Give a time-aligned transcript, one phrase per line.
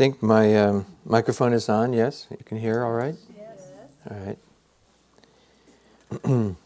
[0.00, 1.92] think my um, microphone is on.
[1.92, 3.16] Yes, you can hear all right?
[3.36, 3.68] Yes.
[4.10, 4.16] All
[6.24, 6.56] right.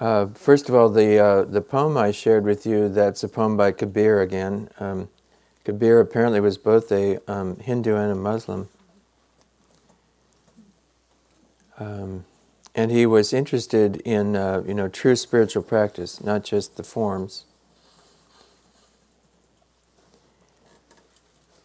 [0.00, 3.56] uh, first of all, the, uh, the poem I shared with you, that's a poem
[3.56, 4.68] by Kabir again.
[4.80, 5.08] Um,
[5.62, 8.68] Kabir apparently was both a um, Hindu and a Muslim.
[11.78, 12.24] Um,
[12.74, 17.44] and he was interested in, uh, you know, true spiritual practice, not just the forms.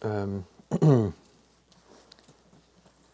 [0.06, 0.46] Um,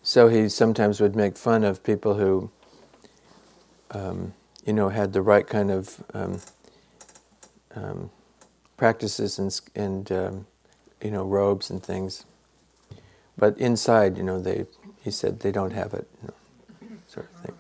[0.03, 2.51] so he sometimes would make fun of people who,
[3.93, 4.35] um,
[4.67, 6.41] you know, had the right kind of um,
[7.75, 8.11] um
[8.77, 10.47] practices and, and um,
[11.01, 12.25] you know, robes and things.
[13.39, 14.67] But inside, you know, they,
[15.03, 17.55] he said they don't have it, you know, sort of thing.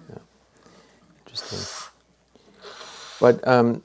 [1.24, 1.88] Interesting.
[3.20, 3.82] But um,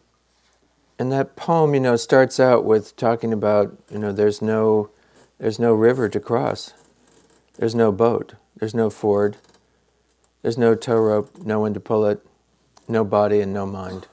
[0.99, 4.89] and that poem, you know, starts out with talking about, you know, there's no
[5.39, 6.73] there's no river to cross.
[7.57, 8.35] There's no boat.
[8.57, 9.37] There's no ford.
[10.41, 12.25] There's no tow rope, no one to pull it,
[12.87, 14.07] no body and no mind.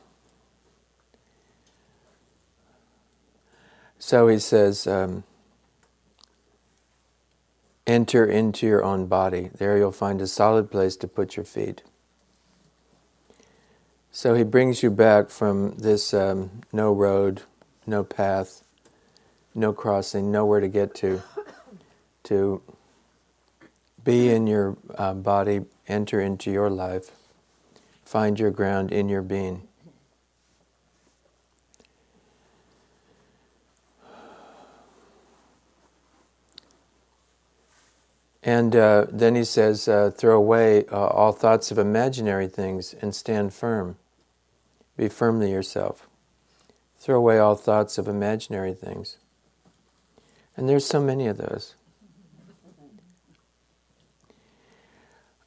[4.01, 5.23] So he says, um,
[7.87, 9.51] enter into your own body.
[9.57, 11.83] There you'll find a solid place to put your feet.
[14.11, 17.43] So he brings you back from this um, no road,
[17.87, 18.64] no path,
[19.55, 21.23] no crossing, nowhere to get to,
[22.25, 22.61] to
[24.03, 27.11] be in your uh, body, enter into your life,
[28.05, 29.69] find your ground in your being.
[38.47, 43.15] And uh, then he says, uh, throw away uh, all thoughts of imaginary things and
[43.15, 43.97] stand firm.
[44.99, 46.07] Be firmly yourself.
[46.99, 49.17] Throw away all thoughts of imaginary things.
[50.57, 51.75] And there's so many of those.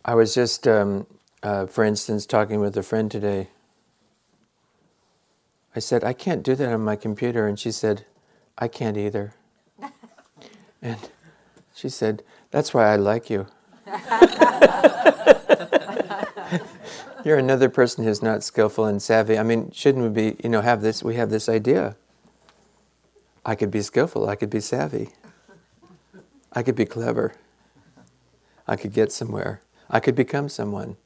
[0.03, 1.05] I was just, um,
[1.43, 3.49] uh, for instance, talking with a friend today.
[5.75, 7.45] I said, I can't do that on my computer.
[7.47, 8.05] And she said,
[8.57, 9.33] I can't either.
[10.81, 10.97] and
[11.75, 13.47] she said, That's why I like you.
[17.23, 19.37] You're another person who's not skillful and savvy.
[19.37, 21.97] I mean, shouldn't we be, you know, have this, we have this idea
[23.47, 25.11] I could be skillful, I could be savvy,
[26.51, 27.33] I could be clever,
[28.67, 30.97] I could get somewhere, I could become someone.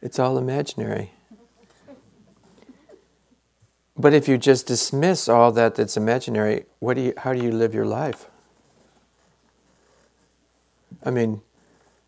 [0.00, 1.10] It's all imaginary.
[3.96, 7.50] But if you just dismiss all that that's imaginary, what do you, how do you
[7.50, 8.26] live your life?
[11.04, 11.42] I mean,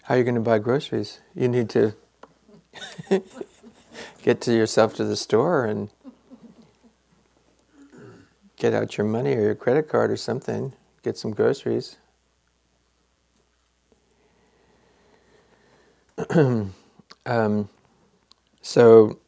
[0.04, 1.18] how are you going to buy groceries?
[1.34, 1.94] You need to
[4.22, 5.90] get to yourself to the store and
[8.64, 11.96] get out your money or your credit card or something, get some groceries.
[17.26, 17.68] um,
[18.62, 19.18] so,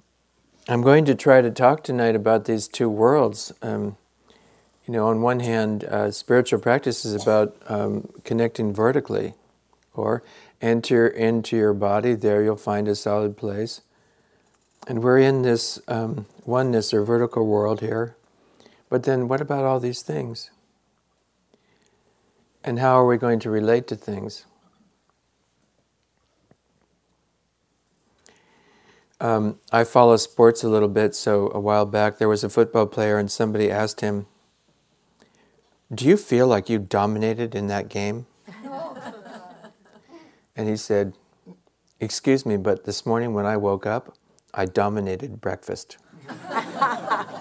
[0.69, 3.53] I'm going to try to talk tonight about these two worlds.
[3.61, 3.99] Um,
[4.87, 9.35] you know, on one hand, uh, spiritual practice is about um, connecting vertically,
[9.93, 10.23] or
[10.63, 13.83] enter into your body, there you'll find a solid place.
[14.89, 18.17] And we're in this um, oneness or vertical world here.
[18.89, 20.51] But then what about all these things?
[22.63, 24.47] And how are we going to relate to things?
[29.21, 32.87] Um, I follow sports a little bit, so a while back there was a football
[32.87, 34.27] player, and somebody asked him,
[35.95, 38.27] Do you feel like you dominated in that game?
[40.57, 41.15] and he said,
[41.99, 44.19] Excuse me, but this morning when I woke up,
[44.53, 45.97] I dominated breakfast.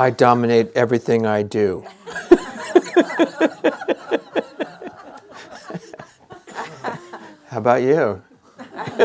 [0.00, 1.84] I dominate everything I do.
[7.48, 8.22] How about you?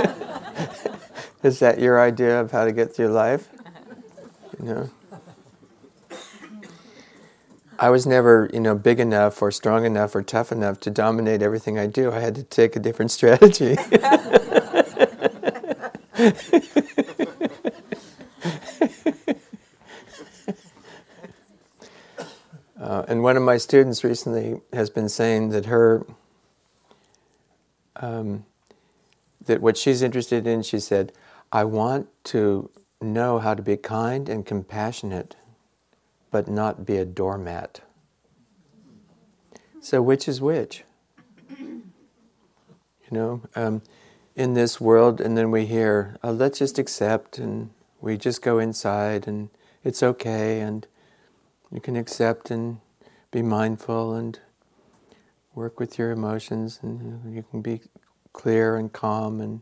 [1.42, 3.50] Is that your idea of how to get through life?
[4.60, 4.90] You know?
[7.80, 11.42] I was never, you know, big enough or strong enough or tough enough to dominate
[11.42, 12.12] everything I do.
[12.12, 13.78] I had to take a different strategy.
[22.94, 26.06] Uh, and one of my students recently has been saying that her,
[27.96, 28.46] um,
[29.44, 31.12] that what she's interested in, she said,
[31.52, 32.70] I want to
[33.02, 35.36] know how to be kind and compassionate,
[36.30, 37.82] but not be a doormat.
[39.82, 40.84] So, which is which?
[41.50, 41.82] You
[43.10, 43.82] know, um,
[44.36, 48.60] in this world, and then we hear, oh, let's just accept, and we just go
[48.60, 49.50] inside and
[49.84, 50.86] it's okay, and
[51.74, 52.78] you can accept and
[53.32, 54.40] be mindful and
[55.56, 57.82] work with your emotions, and you can be
[58.32, 59.62] clear and calm and.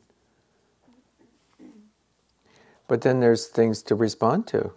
[2.88, 4.74] But then there's things to respond to.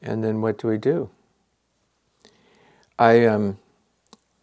[0.00, 1.10] And then what do we do?
[2.98, 3.58] I, um,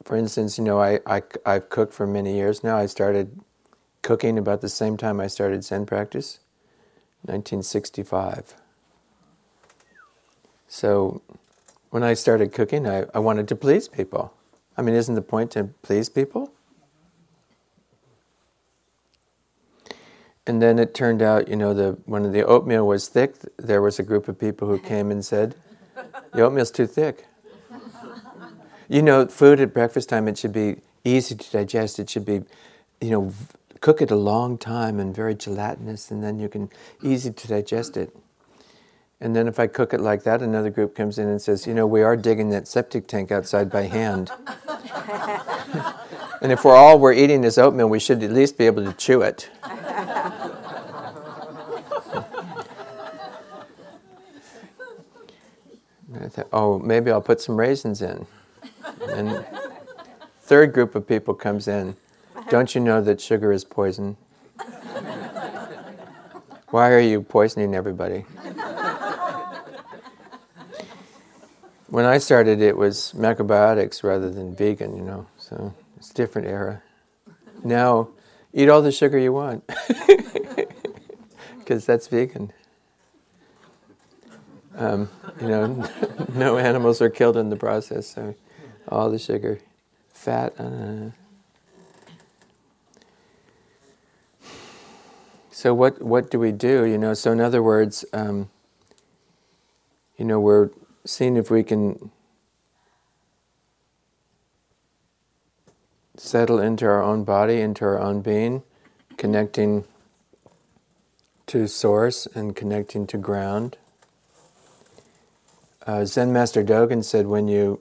[0.04, 2.78] for instance, you know, I, I, I've cooked for many years now.
[2.78, 3.40] I started
[4.04, 6.40] cooking about the same time I started Zen practice,
[7.24, 8.54] 1965.
[10.70, 11.22] So
[11.90, 14.34] when I started cooking, I, I wanted to please people.
[14.78, 16.54] I mean, isn't the point to please people?
[20.46, 24.00] And then it turned out, you know, the when the oatmeal was thick, there was
[24.00, 25.56] a group of people who came and said,
[26.34, 27.26] "The oatmeal's too thick."
[28.88, 32.00] You know, food at breakfast time it should be easy to digest.
[32.00, 32.42] It should be,
[33.02, 33.34] you know,
[33.82, 36.70] cook it a long time and very gelatinous, and then you can
[37.04, 38.16] easy to digest it.
[39.22, 41.74] And then if I cook it like that, another group comes in and says, you
[41.74, 44.32] know, we are digging that septic tank outside by hand.
[46.42, 48.94] and if we're all we're eating this oatmeal, we should at least be able to
[48.94, 49.50] chew it.
[56.22, 58.26] I thought, oh, maybe I'll put some raisins in.
[59.10, 59.46] And
[60.42, 61.96] third group of people comes in.
[62.50, 64.16] Don't you know that sugar is poison?
[66.70, 68.26] Why are you poisoning everybody?
[71.90, 76.48] When I started, it was macrobiotics rather than vegan, you know, so it's a different
[76.48, 76.84] era.
[77.64, 78.10] Now,
[78.54, 79.68] eat all the sugar you want,
[81.58, 82.54] because that's vegan.
[84.78, 85.10] Um,
[85.42, 85.90] you know,
[86.36, 88.36] no animals are killed in the process, so
[88.88, 89.60] all the sugar,
[90.10, 90.54] fat.
[90.60, 91.10] Uh,
[95.50, 96.84] so what what do we do?
[96.84, 98.52] You know, so in other words, um,
[100.18, 100.70] you know, we're
[101.10, 102.12] seeing if we can
[106.16, 108.62] settle into our own body, into our own being,
[109.18, 109.86] connecting
[111.48, 113.78] to source and connecting to ground.
[115.88, 117.80] Uh, Zen Master Dogen said, when you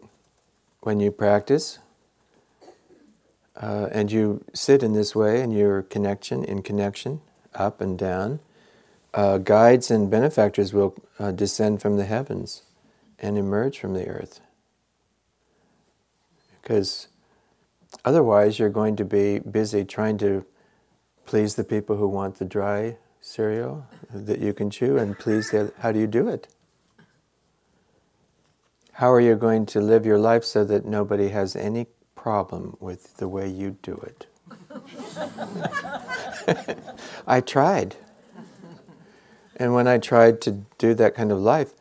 [0.80, 1.80] when you practice
[3.56, 7.20] uh, and you sit in this way in your connection, in connection,
[7.54, 8.38] up and down,
[9.12, 12.62] uh, guides and benefactors will uh, descend from the heavens
[13.18, 14.40] and emerge from the earth.
[16.60, 17.08] Because
[18.04, 20.44] otherwise, you're going to be busy trying to
[21.26, 25.72] please the people who want the dry cereal that you can chew and please the
[25.80, 26.48] how do you do it
[28.98, 31.86] how are you going to live your life so that nobody has any
[32.16, 34.26] problem with the way you do it?
[37.24, 37.94] I tried.
[39.54, 41.74] And when I tried to do that kind of life,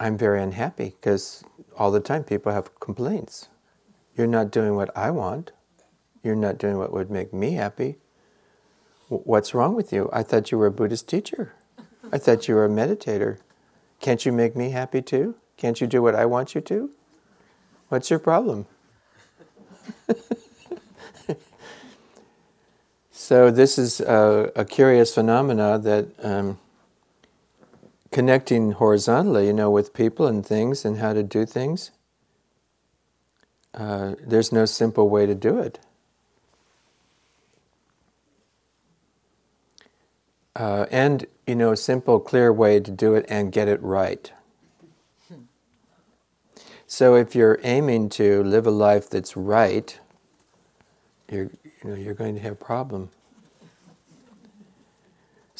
[0.00, 1.42] I'm very unhappy because
[1.76, 3.48] all the time people have complaints.
[4.16, 5.52] You're not doing what I want.
[6.22, 7.98] You're not doing what would make me happy.
[9.08, 10.10] What's wrong with you?
[10.12, 11.54] I thought you were a Buddhist teacher.
[12.12, 13.38] I thought you were a meditator.
[14.00, 15.34] Can't you make me happy too?
[15.56, 16.90] Can't you do what I want you to?
[17.88, 18.66] What's your problem?
[23.10, 26.58] so this is a, a curious phenomena that um,
[28.10, 31.90] connecting horizontally, you know, with people and things and how to do things.
[33.74, 35.78] Uh, there's no simple way to do it.
[40.56, 44.32] Uh, and you know, a simple, clear way to do it and get it right.
[46.86, 49.98] So if you're aiming to live a life that's right,
[51.30, 53.10] you're, you know, you're going to have a problem.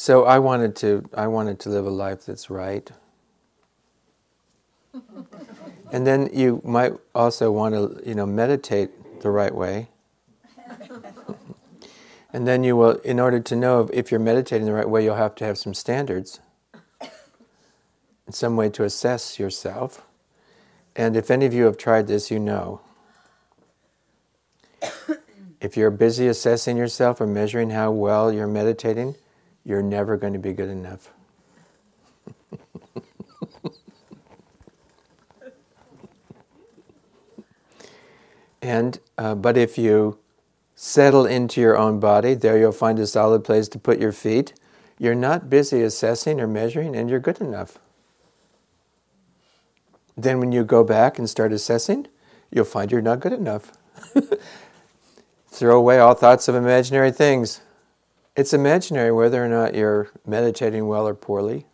[0.01, 2.89] So I wanted to, I wanted to live a life that's right.
[5.93, 8.91] and then you might also want to, you know, meditate
[9.23, 9.89] the right way.
[12.33, 15.17] and then you will, in order to know if you're meditating the right way, you'll
[15.17, 16.39] have to have some standards,
[17.01, 20.07] In some way to assess yourself.
[20.95, 22.83] And if any of you have tried this, you know.
[25.61, 29.17] if you're busy assessing yourself or measuring how well you're meditating,
[29.65, 31.13] you're never going to be good enough.
[38.63, 40.19] and uh, but if you
[40.75, 44.55] settle into your own body, there you'll find a solid place to put your feet.
[44.99, 47.79] You're not busy assessing or measuring, and you're good enough.
[50.17, 52.09] Then, when you go back and start assessing,
[52.51, 53.73] you'll find you're not good enough.
[55.49, 57.61] Throw away all thoughts of imaginary things
[58.39, 61.67] It's imaginary whether or not you're meditating well or poorly.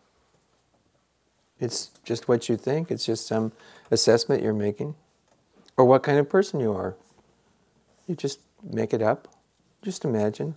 [1.61, 3.53] It's just what you think, it's just some
[3.91, 4.95] assessment you're making.
[5.77, 6.97] Or what kind of person you are.
[8.07, 9.29] You just make it up.
[9.83, 10.55] Just imagine.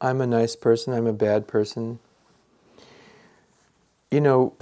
[0.00, 1.98] I'm a nice person, I'm a bad person.
[4.10, 4.54] You know,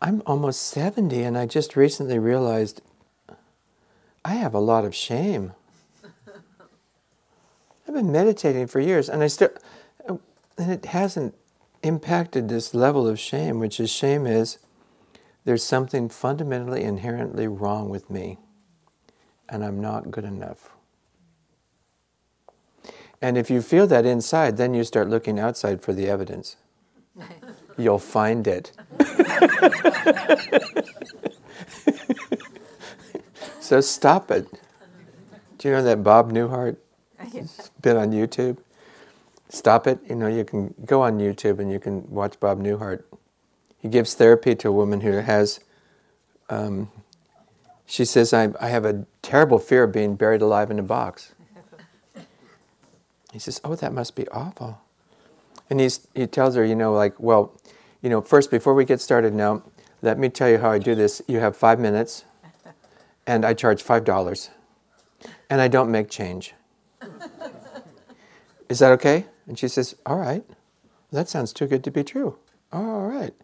[0.00, 2.80] I'm almost 70 and I just recently realized
[4.24, 5.52] I have a lot of shame.
[7.86, 9.50] I've been meditating for years, and I still,
[10.08, 11.34] and it hasn't
[11.82, 14.58] impacted this level of shame, which is shame is
[15.44, 18.38] there's something fundamentally inherently wrong with me,
[19.48, 20.70] and I'm not good enough.
[23.20, 26.56] And if you feel that inside, then you start looking outside for the evidence.
[27.76, 28.72] You'll find it.
[33.60, 34.46] so stop it.
[35.58, 36.76] Do you know that Bob Newhart
[37.80, 38.58] been on YouTube.
[39.48, 40.00] Stop it.
[40.08, 43.04] You know, you can go on YouTube and you can watch Bob Newhart.
[43.78, 45.60] He gives therapy to a woman who has.
[46.48, 46.90] Um,
[47.86, 51.34] she says, I, I have a terrible fear of being buried alive in a box.
[53.32, 54.80] He says, Oh, that must be awful.
[55.68, 57.52] And he's, he tells her, you know, like, well,
[58.00, 59.62] you know, first, before we get started now,
[60.02, 61.22] let me tell you how I do this.
[61.26, 62.24] You have five minutes,
[63.26, 64.50] and I charge $5,
[65.48, 66.54] and I don't make change.
[68.68, 69.26] Is that okay?
[69.46, 70.44] And she says, All right.
[71.12, 72.36] That sounds too good to be true.
[72.72, 73.34] all right.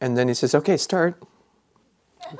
[0.00, 1.22] And then he says, Okay, start.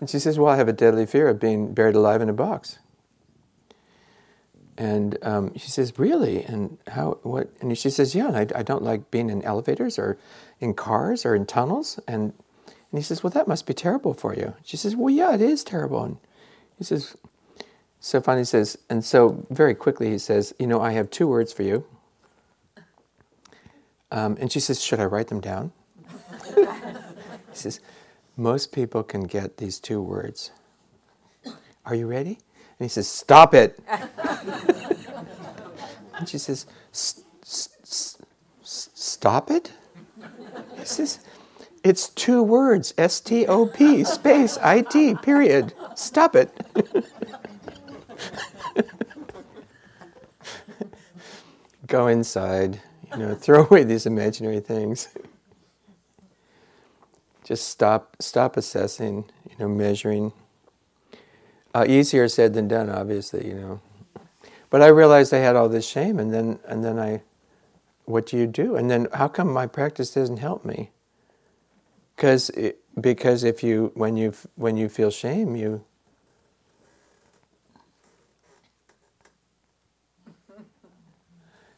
[0.00, 2.34] And she says, Well, I have a deadly fear of being buried alive in a
[2.34, 2.78] box.
[4.76, 6.44] And um, she says, Really?
[6.44, 7.48] And how, what?
[7.60, 10.18] And she says, Yeah, I, I don't like being in elevators or
[10.60, 11.98] in cars or in tunnels.
[12.06, 12.34] And,
[12.66, 14.54] and he says, Well, that must be terrible for you.
[14.62, 16.02] She says, Well, yeah, it is terrible.
[16.04, 16.16] And
[16.76, 17.16] he says,
[18.04, 21.54] so finally says, and so very quickly he says, You know, I have two words
[21.54, 21.86] for you.
[24.10, 25.72] Um, and she says, Should I write them down?
[26.54, 26.66] he
[27.54, 27.80] says,
[28.36, 30.50] Most people can get these two words.
[31.86, 32.38] Are you ready?
[32.78, 33.80] And he says, Stop it.
[36.18, 36.66] and she says,
[38.60, 39.72] Stop it?
[40.76, 41.20] He says,
[41.82, 45.72] It's two words S T O P space I T, period.
[45.94, 46.52] Stop it.
[51.86, 52.80] Go inside,
[53.12, 55.08] you know, throw away these imaginary things.
[57.44, 60.32] Just stop, stop assessing, you know, measuring.
[61.74, 63.80] Uh, easier said than done, obviously, you know.
[64.70, 67.22] But I realized I had all this shame, and then, and then I,
[68.06, 68.76] what do you do?
[68.76, 70.90] And then, how come my practice doesn't help me?
[72.16, 72.50] Because,
[73.00, 75.84] because if you, when you, when you feel shame, you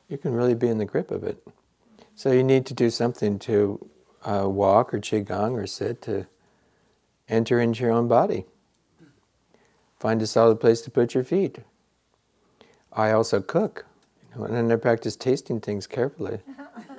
[0.08, 1.46] you can really be in the grip of it.
[2.14, 3.90] So you need to do something to
[4.24, 6.26] uh, walk or qigong or sit to
[7.28, 8.44] enter into your own body.
[9.98, 11.58] Find a solid place to put your feet.
[12.92, 13.86] I also cook,
[14.22, 16.40] you know, and then I practice tasting things carefully.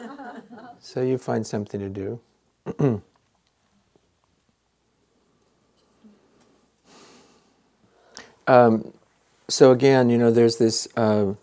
[0.80, 2.20] so you find something to do.
[8.48, 8.94] um,
[9.48, 10.88] so again, you know, there's this.
[10.96, 11.34] Uh,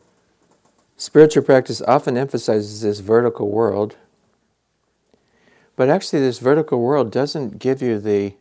[0.97, 3.97] Spiritual practice often emphasizes this vertical world,
[5.77, 8.35] but actually, this vertical world doesn't give you the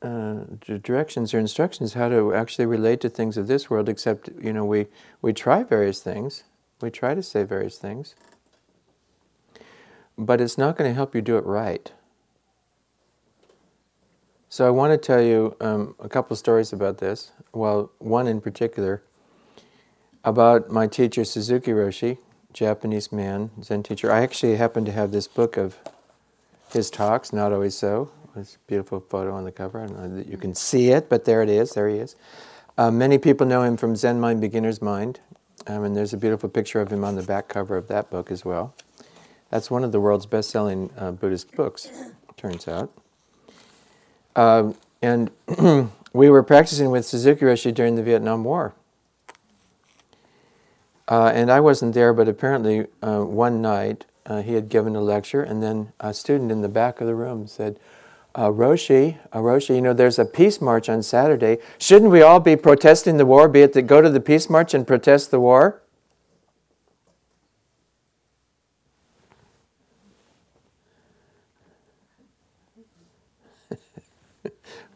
[0.00, 0.44] uh,
[0.82, 3.90] directions or instructions how to actually relate to things of this world.
[3.90, 4.86] Except, you know, we
[5.20, 6.44] we try various things,
[6.80, 8.14] we try to say various things,
[10.16, 11.92] but it's not going to help you do it right.
[14.52, 17.30] So I want to tell you um, a couple stories about this.
[17.54, 19.02] Well, one in particular
[20.24, 22.18] about my teacher Suzuki Roshi,
[22.52, 24.12] Japanese man, Zen teacher.
[24.12, 25.78] I actually happen to have this book of
[26.70, 28.10] his talks, not always so.
[28.36, 29.80] A beautiful photo on the cover.
[29.80, 31.70] I don't know that you can see it, but there it is.
[31.70, 32.14] There he is.
[32.76, 35.18] Uh, many people know him from Zen Mind, Beginner's Mind,
[35.66, 38.30] um, and there's a beautiful picture of him on the back cover of that book
[38.30, 38.74] as well.
[39.48, 41.88] That's one of the world's best-selling uh, Buddhist books,
[42.36, 42.92] turns out.
[44.36, 45.30] Um, and
[46.12, 48.74] we were practicing with Suzuki Roshi during the Vietnam War.
[51.08, 55.00] Uh, and I wasn't there, but apparently uh, one night uh, he had given a
[55.00, 57.78] lecture, and then a student in the back of the room said,
[58.34, 61.58] uh, Roshi, uh, Roshi, you know, there's a peace march on Saturday.
[61.76, 64.72] Shouldn't we all be protesting the war, be it to go to the peace march
[64.72, 65.81] and protest the war?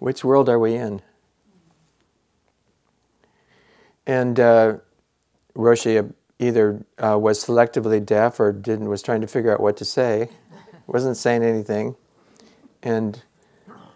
[0.06, 1.02] Which world are we in?
[4.06, 4.76] And uh,
[5.56, 9.84] Roshi either uh, was selectively deaf or didn't was trying to figure out what to
[9.84, 10.28] say,
[10.86, 11.96] wasn't saying anything,
[12.84, 13.20] and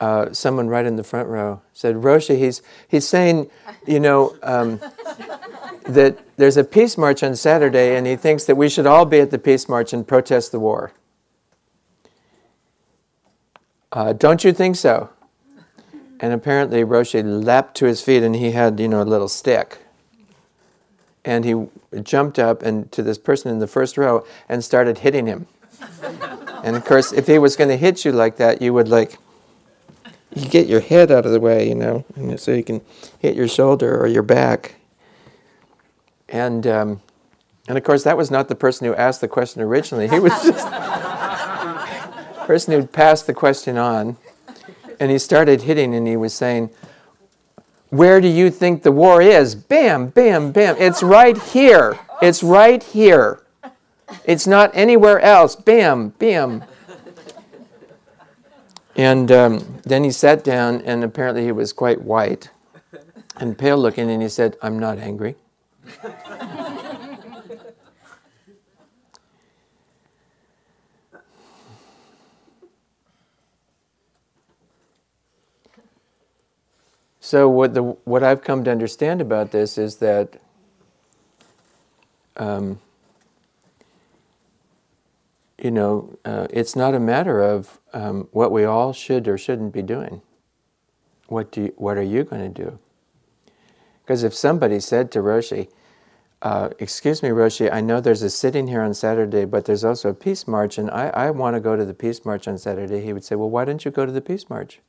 [0.00, 3.48] uh, someone right in the front row said, "Roshi, he's he's saying,
[3.86, 4.80] you know." Um,
[5.86, 9.20] that there's a peace march on Saturday, and he thinks that we should all be
[9.20, 10.92] at the peace march and protest the war.
[13.92, 15.10] Uh, don't you think so?
[16.20, 19.78] And apparently Roshi leapt to his feet and he had, you know, a little stick.
[21.24, 21.66] And he
[22.02, 25.46] jumped up and to this person in the first row and started hitting him.
[26.62, 29.18] and of course, if he was going to hit you like that, you would like,
[30.34, 32.04] you get your head out of the way, you know,
[32.36, 32.82] so you can
[33.18, 34.76] hit your shoulder or your back.
[36.28, 37.00] And, um,
[37.66, 40.08] and of course, that was not the person who asked the question originally.
[40.08, 44.16] He was just the person who passed the question on.
[45.00, 46.70] And he started hitting and he was saying,
[47.88, 49.54] Where do you think the war is?
[49.54, 50.76] Bam, bam, bam.
[50.78, 51.98] It's right here.
[52.22, 53.42] It's right here.
[54.24, 55.56] It's not anywhere else.
[55.56, 56.64] Bam, bam.
[58.96, 62.50] And um, then he sat down, and apparently he was quite white
[63.36, 65.36] and pale looking, and he said, I'm not angry.
[77.30, 80.40] So what the what I've come to understand about this is that
[82.36, 82.80] um,
[85.56, 89.72] you know uh, it's not a matter of um, what we all should or shouldn't
[89.72, 90.22] be doing.
[91.28, 92.80] What do you, what are you going to do?
[94.02, 95.68] Because if somebody said to Roshi,
[96.42, 100.08] uh, "Excuse me, Roshi, I know there's a sitting here on Saturday, but there's also
[100.08, 103.02] a peace march, and I, I want to go to the peace march on Saturday,"
[103.02, 104.80] he would say, "Well, why don't you go to the peace march?"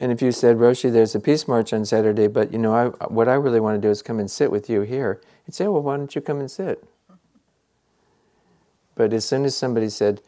[0.00, 2.86] And if you said, Roshi, there's a peace march on Saturday, but you know, I,
[3.08, 5.68] what I really want to do is come and sit with you here, he'd say,
[5.68, 6.82] well, why don't you come and sit?
[8.94, 10.22] But as soon as somebody said,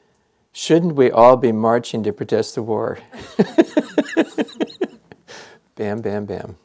[0.52, 2.98] shouldn't we all be marching to protest the war?
[5.74, 6.56] bam, bam, bam.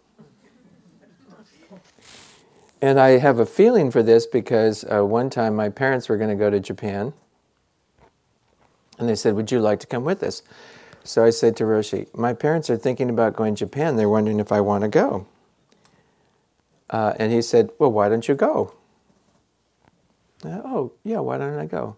[2.81, 6.29] And I have a feeling for this because uh, one time my parents were going
[6.29, 7.13] to go to Japan.
[8.99, 10.43] And they said, Would you like to come with us?
[11.07, 13.95] So I said to Roshi, My parents are thinking about going to Japan.
[13.95, 15.25] They're wondering if I want to go.
[16.89, 18.73] Uh, and he said, Well, why don't you go?
[20.43, 21.95] Uh, oh, yeah, why don't I go?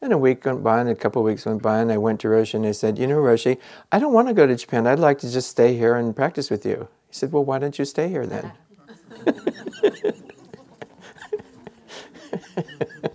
[0.00, 2.20] And a week went by, and a couple of weeks went by, and I went
[2.20, 3.58] to Roshi and I said, You know, Roshi,
[3.90, 4.86] I don't want to go to Japan.
[4.86, 6.86] I'd like to just stay here and practice with you.
[7.08, 8.52] He said, Well, why don't you stay here then?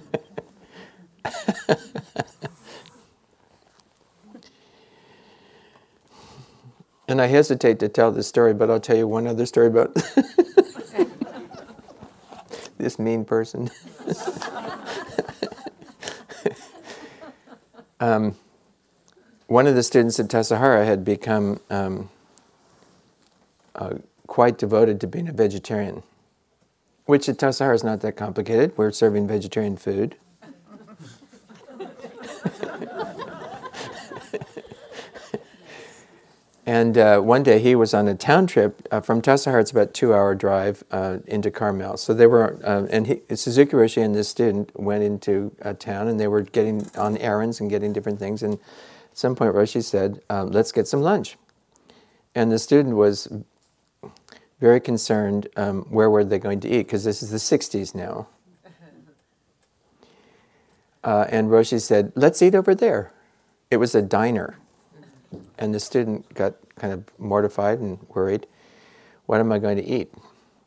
[7.08, 9.94] And I hesitate to tell this story, but I'll tell you one other story about
[12.78, 13.70] this mean person.
[18.00, 18.36] um,
[19.48, 22.10] one of the students at Tassajara had become um,
[23.76, 26.02] uh, quite devoted to being a vegetarian,
[27.06, 28.76] which at Tassajara is not that complicated.
[28.76, 30.16] We're serving vegetarian food.
[36.66, 39.62] And uh, one day he was on a town trip uh, from Tassajara.
[39.62, 41.98] It's about two hour drive uh, into Carmel.
[41.98, 46.08] So they were, uh, and he, Suzuki Roshi and this student went into a town,
[46.08, 48.42] and they were getting on errands and getting different things.
[48.42, 48.60] And at
[49.14, 51.38] some point, Roshi said, um, "Let's get some lunch."
[52.34, 53.32] And the student was
[54.60, 55.48] very concerned.
[55.56, 56.88] Um, where were they going to eat?
[56.88, 58.28] Because this is the '60s now.
[61.04, 63.14] Uh, and Roshi said, "Let's eat over there."
[63.70, 64.58] It was a diner.
[65.58, 68.48] And the student got kind of mortified and worried.
[69.26, 70.14] What am I going to eat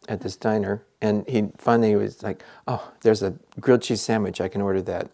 [0.09, 0.83] at this diner?
[1.01, 4.41] And he finally was like, oh, there's a grilled cheese sandwich.
[4.41, 5.11] I can order that.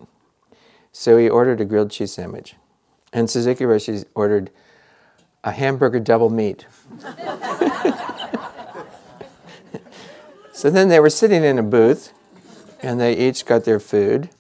[0.93, 2.55] So he ordered a grilled cheese sandwich.
[3.13, 4.51] And Suzuki Roshi ordered
[5.43, 6.67] a hamburger double meat.
[10.53, 12.13] so then they were sitting in a booth
[12.81, 14.31] and they each got their food.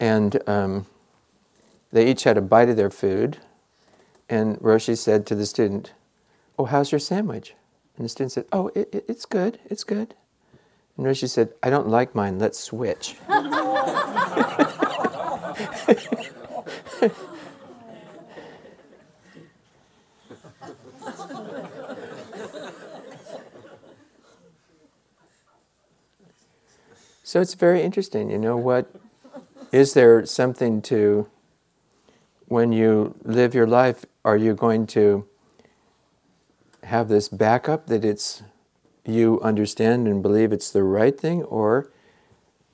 [0.00, 0.86] And um,
[1.92, 3.38] they each had a bite of their food.
[4.28, 5.92] And Roshi said to the student,
[6.58, 7.54] Oh, how's your sandwich?
[7.96, 10.14] And the student said, Oh, it, it, it's good, it's good.
[10.96, 13.16] And Roshi said, I don't like mine, let's switch.
[27.22, 28.92] so it's very interesting, you know, what
[29.72, 31.28] is there something to
[32.48, 35.26] when you live your life, are you going to
[36.84, 38.42] have this backup that it's,
[39.04, 41.90] you understand and believe it's the right thing, or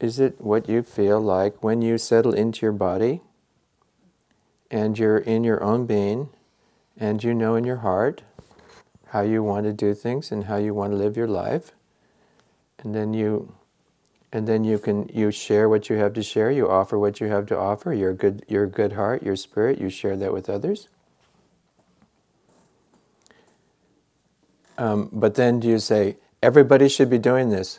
[0.01, 3.21] is it what you feel like when you settle into your body
[4.71, 6.29] and you're in your own being
[6.97, 8.23] and you know in your heart
[9.09, 11.73] how you want to do things and how you want to live your life?
[12.79, 13.55] And then you
[14.35, 17.29] and then you can you share what you have to share you offer what you
[17.29, 20.89] have to offer your good your good heart your spirit you share that with others.
[24.77, 27.79] Um, but then do you say everybody should be doing this.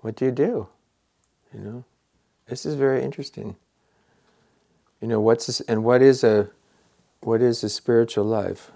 [0.00, 0.68] What do you do?
[1.54, 1.84] You know
[2.46, 3.56] this is very interesting.
[5.00, 6.50] You know what's this, and what is a
[7.20, 8.70] what is a spiritual life?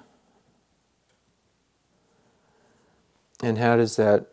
[3.43, 4.29] And how does that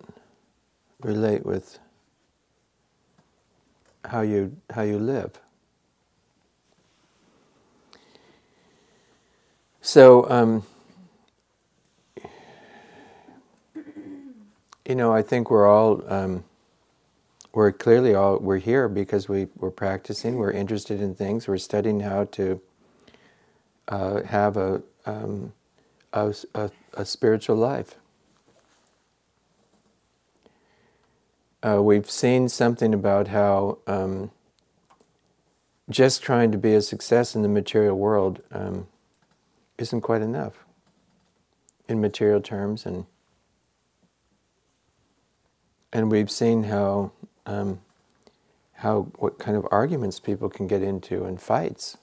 [1.01, 1.79] relate with
[4.05, 5.39] how you how you live.
[9.81, 10.63] So, um,
[14.87, 16.43] you know, I think we're all um,
[17.53, 20.37] we're clearly all we're here because we we're practicing.
[20.37, 21.47] We're interested in things.
[21.47, 22.61] We're studying how to
[23.87, 25.53] uh, have a, um,
[26.13, 27.95] a, a a spiritual life.
[31.63, 34.31] Uh, we've seen something about how um,
[35.89, 38.87] just trying to be a success in the material world um,
[39.77, 40.65] isn't quite enough
[41.87, 43.05] in material terms, and
[45.93, 47.11] and we've seen how
[47.45, 47.81] um,
[48.75, 51.97] how what kind of arguments people can get into and fights.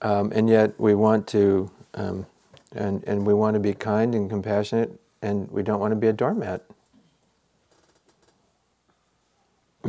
[0.00, 2.26] Um, and yet we want to um,
[2.78, 6.06] and, and we want to be kind and compassionate, and we don't want to be
[6.06, 6.62] a doormat.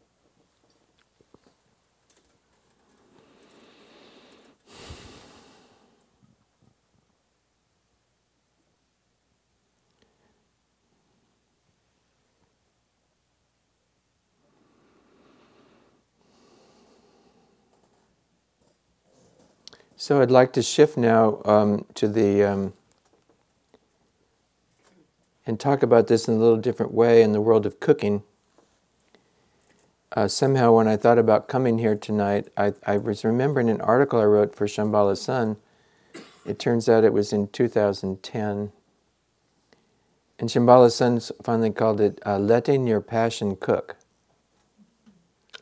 [20.05, 22.75] So I'd like to shift now um, to the um,
[25.47, 28.23] and talk about this in a little different way in the world of cooking.
[30.15, 34.21] Uh, somehow, when I thought about coming here tonight, I, I, was remembering an article
[34.21, 35.57] I wrote for Shambhala Sun.
[36.45, 38.73] It turns out it was in 2010.
[40.39, 43.97] And Shambhala Sun finally called it uh, Letting Your Passion Cook.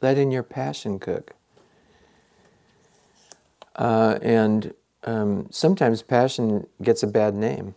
[0.01, 1.37] Letting Your Passion Cook.
[3.77, 7.75] Uh, and um, sometimes passion gets a bad name.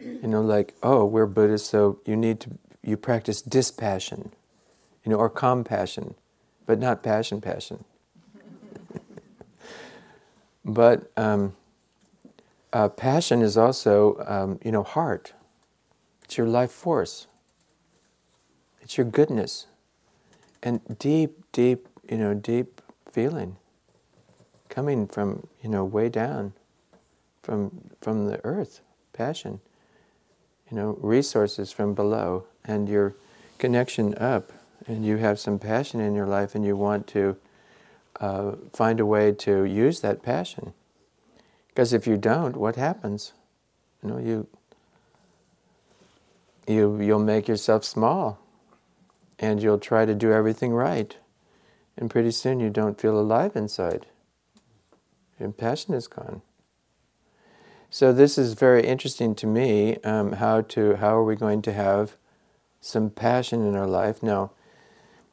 [0.00, 2.50] You know, like, oh, we're Buddhists, so you need to,
[2.82, 4.32] you practice dispassion,
[5.04, 6.14] you know, or compassion,
[6.66, 7.84] but not passion, passion.
[10.64, 11.54] but um,
[12.72, 15.34] uh, passion is also, um, you know, heart.
[16.24, 17.26] It's your life force.
[18.80, 19.66] It's your goodness.
[20.62, 23.56] And deep, deep, you know, deep feeling
[24.70, 26.54] coming from you know way down
[27.42, 28.80] from from the earth
[29.12, 29.60] passion
[30.70, 33.14] you know resources from below and your
[33.58, 34.52] connection up
[34.86, 37.36] and you have some passion in your life and you want to
[38.20, 40.72] uh, find a way to use that passion.
[41.68, 43.32] Because if you don't what happens?
[44.02, 44.46] You know you
[46.66, 48.38] you you'll make yourself small
[49.38, 51.16] and you'll try to do everything right
[51.96, 54.06] and pretty soon you don't feel alive inside
[55.40, 56.42] and passion is gone.
[57.92, 59.96] So this is very interesting to me.
[60.04, 62.16] Um, how to how are we going to have
[62.80, 64.22] some passion in our life?
[64.22, 64.52] Now,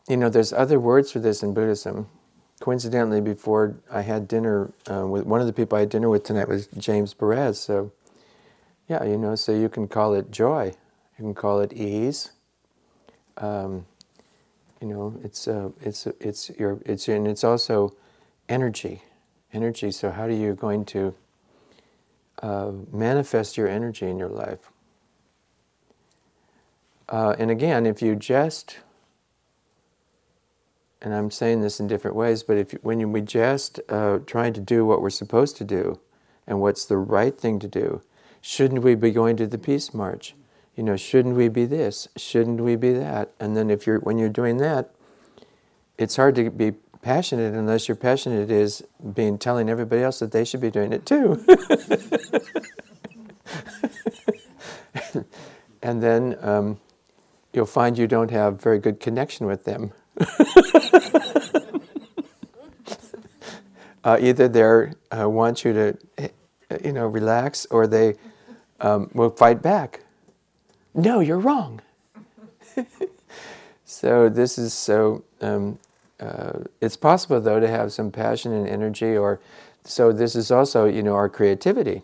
[0.09, 2.07] you know, there's other words for this in Buddhism.
[2.59, 6.23] Coincidentally, before I had dinner uh, with one of the people I had dinner with
[6.23, 7.57] tonight was James Baraz.
[7.57, 7.91] So,
[8.89, 10.73] yeah, you know, so you can call it joy,
[11.19, 12.31] you can call it ease.
[13.37, 13.85] Um,
[14.81, 17.93] you know, it's uh, it's it's your it's and it's also
[18.49, 19.03] energy
[19.53, 19.91] energy.
[19.91, 21.15] So, how are you going to
[22.41, 24.71] uh, manifest your energy in your life?
[27.09, 28.79] Uh, and again, if you just,
[31.01, 34.61] and I'm saying this in different ways, but if when we just uh, trying to
[34.61, 35.99] do what we're supposed to do,
[36.45, 38.01] and what's the right thing to do,
[38.41, 40.33] shouldn't we be going to the peace march?
[40.75, 42.07] You know, shouldn't we be this?
[42.15, 43.31] Shouldn't we be that?
[43.39, 44.91] And then if you're when you're doing that,
[45.97, 46.73] it's hard to be
[47.07, 51.05] passionate unless you're passionate is being telling everybody else that they should be doing it
[51.05, 51.41] too.
[55.81, 56.77] and then um,
[57.53, 59.93] you'll find you don't have very good connection with them.
[64.03, 65.97] uh, either they uh, want you to
[66.83, 68.15] you know, relax, or they
[68.81, 70.01] um, will fight back.
[70.93, 71.79] No, you're wrong.
[73.85, 75.23] so this is so.
[75.39, 75.79] Um,
[76.19, 79.39] uh, it's possible though to have some passion and energy, or
[79.83, 82.01] so this is also you know our creativity.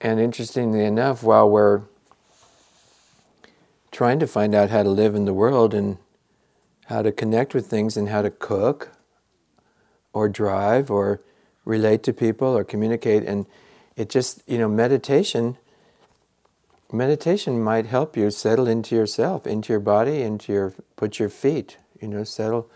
[0.00, 1.82] And interestingly enough, while we're
[3.90, 5.98] trying to find out how to live in the world and
[6.86, 8.90] how to connect with things and how to cook
[10.12, 11.20] or drive or
[11.64, 13.46] relate to people or communicate and
[13.96, 15.56] it just you know meditation
[16.94, 21.76] meditation might help you settle into yourself into your body into your put your feet
[22.00, 22.70] you know settle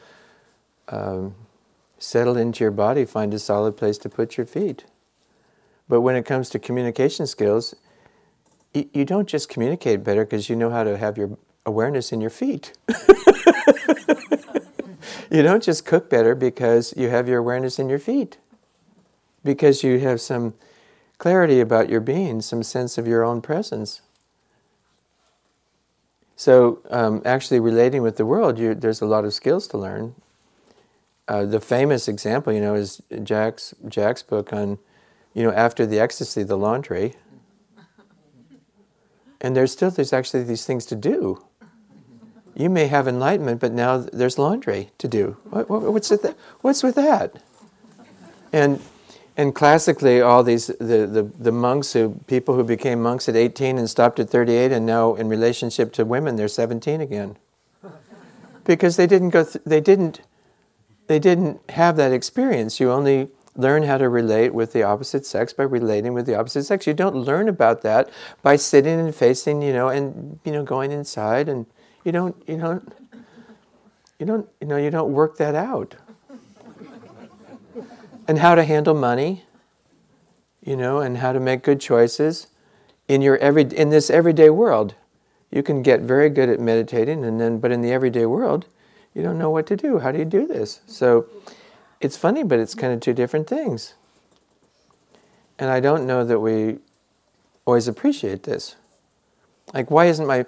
[0.89, 1.35] um,
[1.99, 4.85] settle into your body find a solid place to put your feet.
[5.89, 7.75] But when it comes to communication skills
[8.75, 12.21] you, you don't just communicate better because you know how to have your awareness in
[12.21, 12.73] your feet.
[15.31, 18.39] You don't just cook better because you have your awareness in your feet.
[19.45, 20.55] Because you have some
[21.19, 24.01] clarity about your being, some sense of your own presence.
[26.39, 30.15] So, um, actually, relating with the world, there's a lot of skills to learn.
[31.27, 34.79] Uh, the famous example, you know, is Jack's Jack's book on,
[35.35, 37.15] you know, after the ecstasy, the laundry.
[39.41, 41.45] And there's still there's actually these things to do.
[42.55, 45.37] You may have enlightenment, but now there's laundry to do.
[45.51, 46.37] What, what, what's with that?
[46.61, 47.43] What's with that?
[48.53, 48.81] And
[49.39, 53.79] and classically, all these the, the, the monks who people who became monks at 18
[53.79, 57.37] and stopped at 38, and now in relationship to women, they're 17 again,
[58.65, 59.45] because they didn't go.
[59.45, 60.23] Th- they didn't.
[61.07, 62.81] They didn't have that experience.
[62.81, 66.65] You only learn how to relate with the opposite sex by relating with the opposite
[66.65, 66.87] sex.
[66.87, 68.11] You don't learn about that
[68.43, 71.65] by sitting and facing, you know, and you know, going inside, and
[72.05, 72.93] you don't, you don't,
[74.19, 75.95] you don't, you know, you don't work that out
[78.29, 79.45] and how to handle money,
[80.63, 82.49] you know, and how to make good choices
[83.09, 84.95] in your every in this everyday world.
[85.51, 88.67] You can get very good at meditating and then but in the everyday world,
[89.15, 90.01] you don't know what to do.
[90.01, 90.81] How do you do this?
[90.87, 91.27] So
[92.01, 93.95] it's funny, but it's kind of two different things.
[95.59, 96.79] And I don't know that we
[97.65, 98.77] always appreciate this.
[99.73, 100.45] Like why isn't my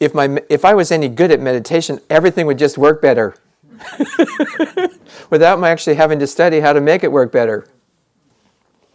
[0.00, 3.36] if my if I was any good at meditation, everything would just work better.
[5.30, 7.66] without my actually having to study how to make it work better.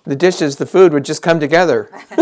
[0.04, 1.90] The dishes, the food would just come together.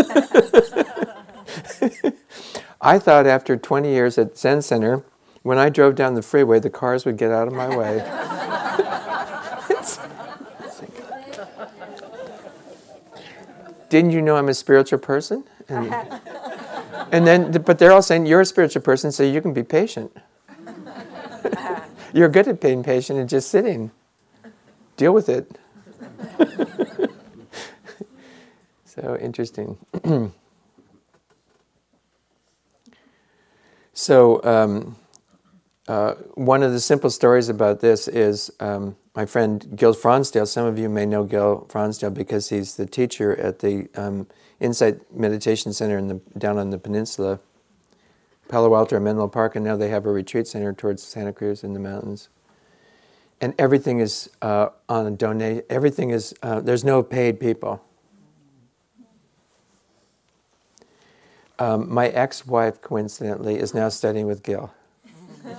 [2.80, 5.02] I thought after 20 years at Zen Center,
[5.42, 7.98] when I drove down the freeway, the cars would get out of my way.
[13.90, 15.44] Didn't you know I'm a spiritual person?
[15.68, 15.92] And,
[17.12, 20.10] and then, but they're all saying you're a spiritual person, so you can be patient.
[22.14, 23.90] You're good at being patient and just sitting.
[24.96, 25.58] Deal with it.
[28.84, 29.78] so interesting.
[33.92, 34.96] so, um,
[35.86, 40.46] uh, one of the simple stories about this is um, my friend Gil Fronsdal.
[40.46, 44.26] Some of you may know Gil Fronsdal because he's the teacher at the um,
[44.60, 47.40] Insight Meditation Center the, down on the peninsula
[48.48, 51.64] Palo Alto or Menlo Park, and now they have a retreat center towards Santa Cruz
[51.64, 52.28] in the mountains.
[53.40, 55.64] And everything is uh, on a donation.
[55.68, 57.84] Everything is uh, there's no paid people.
[61.58, 64.72] Um, my ex-wife, coincidentally, is now studying with Gil.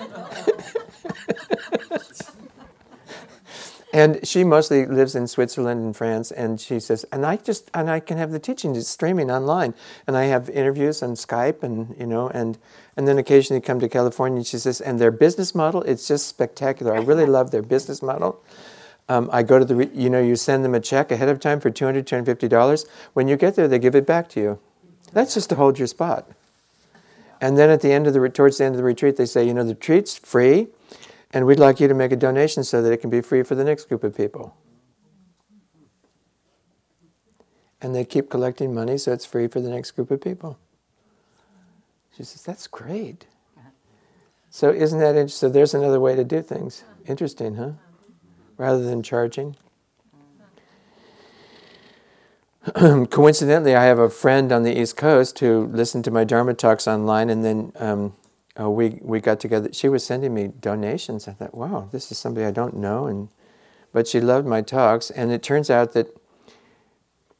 [3.95, 6.29] and she mostly lives in Switzerland and France.
[6.31, 9.73] And she says, and I just and I can have the teaching just streaming online,
[10.05, 12.57] and I have interviews on Skype, and you know, and
[12.97, 14.38] and then occasionally come to California.
[14.38, 16.93] And she says, and their business model, it's just spectacular.
[16.95, 18.41] I really love their business model.
[19.08, 21.60] Um, I go to the, you know, you send them a check ahead of time
[21.60, 22.88] for $200, $250.
[23.13, 24.60] When you get there, they give it back to you.
[25.13, 26.29] That's just to hold your spot.
[27.39, 29.45] And then at the end of the, towards the end of the retreat, they say,
[29.45, 30.67] you know, the retreat's free
[31.31, 33.55] and we'd like you to make a donation so that it can be free for
[33.55, 34.55] the next group of people.
[37.81, 40.58] And they keep collecting money so it's free for the next group of people.
[42.15, 43.25] She says, That's great.
[44.49, 45.49] So, isn't that interesting?
[45.49, 46.84] So, there's another way to do things.
[47.06, 47.71] Interesting, huh?
[48.58, 49.58] Rather than charging.
[52.73, 56.88] Coincidentally, I have a friend on the East Coast who listened to my Dharma talks
[56.88, 58.15] online, and then um,
[58.60, 59.69] uh, we we got together.
[59.73, 61.28] She was sending me donations.
[61.28, 63.30] I thought, wow, this is somebody I don't know, and
[63.91, 65.12] but she loved my talks.
[65.12, 66.08] And it turns out that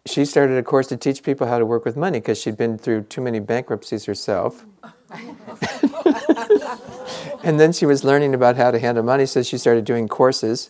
[0.06, 2.78] she started a course to teach people how to work with money because she'd been
[2.78, 4.66] through too many bankruptcies herself.
[7.44, 10.70] and then she was learning about how to handle money, so she started doing courses.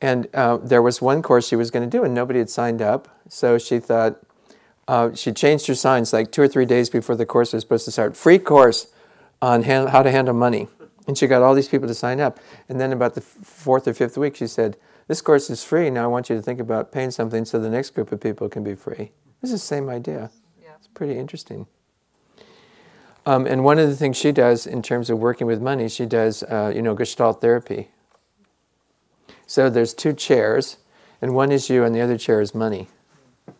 [0.00, 2.80] And uh, there was one course she was going to do, and nobody had signed
[2.80, 3.08] up.
[3.28, 4.20] So she thought,
[4.86, 7.86] uh, she changed her signs like two or three days before the course was supposed
[7.86, 8.16] to start.
[8.16, 8.92] Free course
[9.42, 10.68] on hand, how to handle money.
[11.06, 12.38] And she got all these people to sign up.
[12.68, 15.90] And then about the fourth or fifth week, she said, This course is free.
[15.90, 18.48] Now I want you to think about paying something so the next group of people
[18.48, 19.12] can be free.
[19.40, 20.30] This is the same idea.
[20.62, 20.70] Yeah.
[20.78, 21.66] It's pretty interesting.
[23.26, 26.04] Um, and one of the things she does in terms of working with money, she
[26.06, 27.88] does, uh, you know, Gestalt therapy.
[29.46, 30.78] So there's two chairs,
[31.22, 32.88] and one is you, and the other chair is money.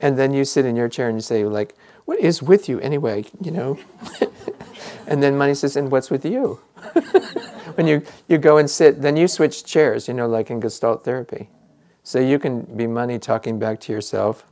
[0.00, 2.78] and then you sit in your chair and you say, like, what is with you
[2.80, 3.78] anyway, you know?
[5.06, 6.60] and then money says, and what's with you?
[7.76, 11.04] when you, you go and sit, then you switch chairs, you know, like in Gestalt
[11.04, 11.48] therapy.
[12.04, 14.44] So you can be money talking back to yourself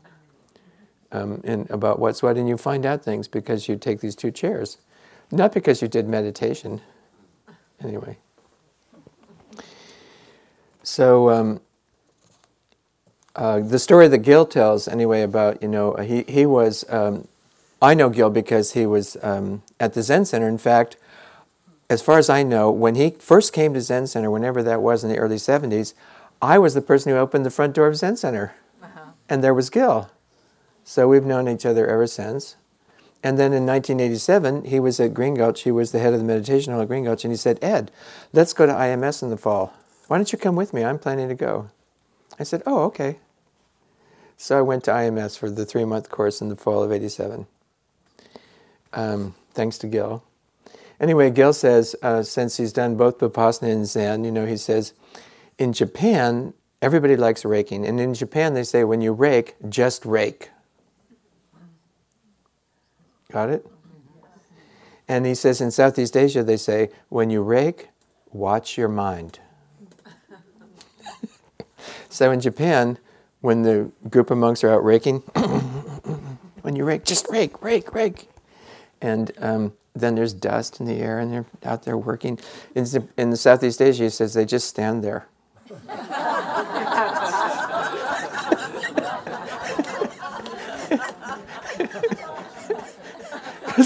[1.13, 4.79] um, about what's what, and you find out things because you take these two chairs,
[5.31, 6.81] not because you did meditation.
[7.83, 8.19] Anyway.
[10.83, 11.61] So um,
[13.35, 16.85] uh, the story that Gil tells, anyway, about you know he he was.
[16.89, 17.27] Um,
[17.83, 20.49] I know Gil because he was um, at the Zen Center.
[20.49, 20.97] In fact,
[21.91, 25.05] as far as I know, when he first came to Zen Center, whenever that was
[25.05, 25.93] in the early '70s,
[26.41, 29.11] I was the person who opened the front door of Zen Center, uh-huh.
[29.29, 30.09] and there was Gil.
[30.85, 32.57] So we've known each other ever since.
[33.23, 35.63] And then in 1987, he was at Green Gulch.
[35.63, 37.91] He was the head of the meditation hall at Green Gulch, and he said, Ed,
[38.33, 39.75] let's go to IMS in the fall.
[40.07, 40.83] Why don't you come with me?
[40.83, 41.69] I'm planning to go.
[42.39, 43.19] I said, Oh, okay.
[44.39, 47.47] So I went to IMS for the three month course in the fall of 87.
[48.95, 50.25] Um, thanks to Gil.
[51.01, 54.93] Anyway, Gil says, uh, since he's done both Vipassana and Zen, you know, he says,
[55.59, 57.87] in Japan, everybody likes raking.
[57.87, 60.51] And in Japan, they say, when you rake, just rake.
[63.33, 63.67] Got it?
[65.09, 67.89] And he says in Southeast Asia, they say, when you rake,
[68.31, 69.41] watch your mind.
[72.11, 72.99] so in Japan,
[73.41, 75.19] when the group of monks are out raking,
[76.61, 78.29] when you rake, just rake, rake, rake.
[79.01, 82.39] And um, then there's dust in the air and they're out there working.
[82.75, 85.27] In, in the Southeast Asia, he says they just stand there.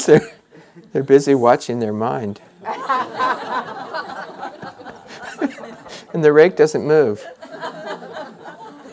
[0.06, 0.32] they're,
[0.92, 2.40] they're busy watching their mind.
[6.12, 7.24] and the rake doesn't move.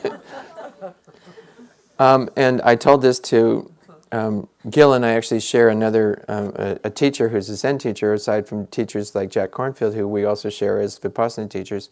[1.99, 3.70] um, and I told this to
[4.11, 8.13] um, Gil, and I actually share another um, a, a, teacher who's a Zen teacher,
[8.13, 11.89] aside from teachers like Jack Kornfield, who we also share as Vipassana teachers.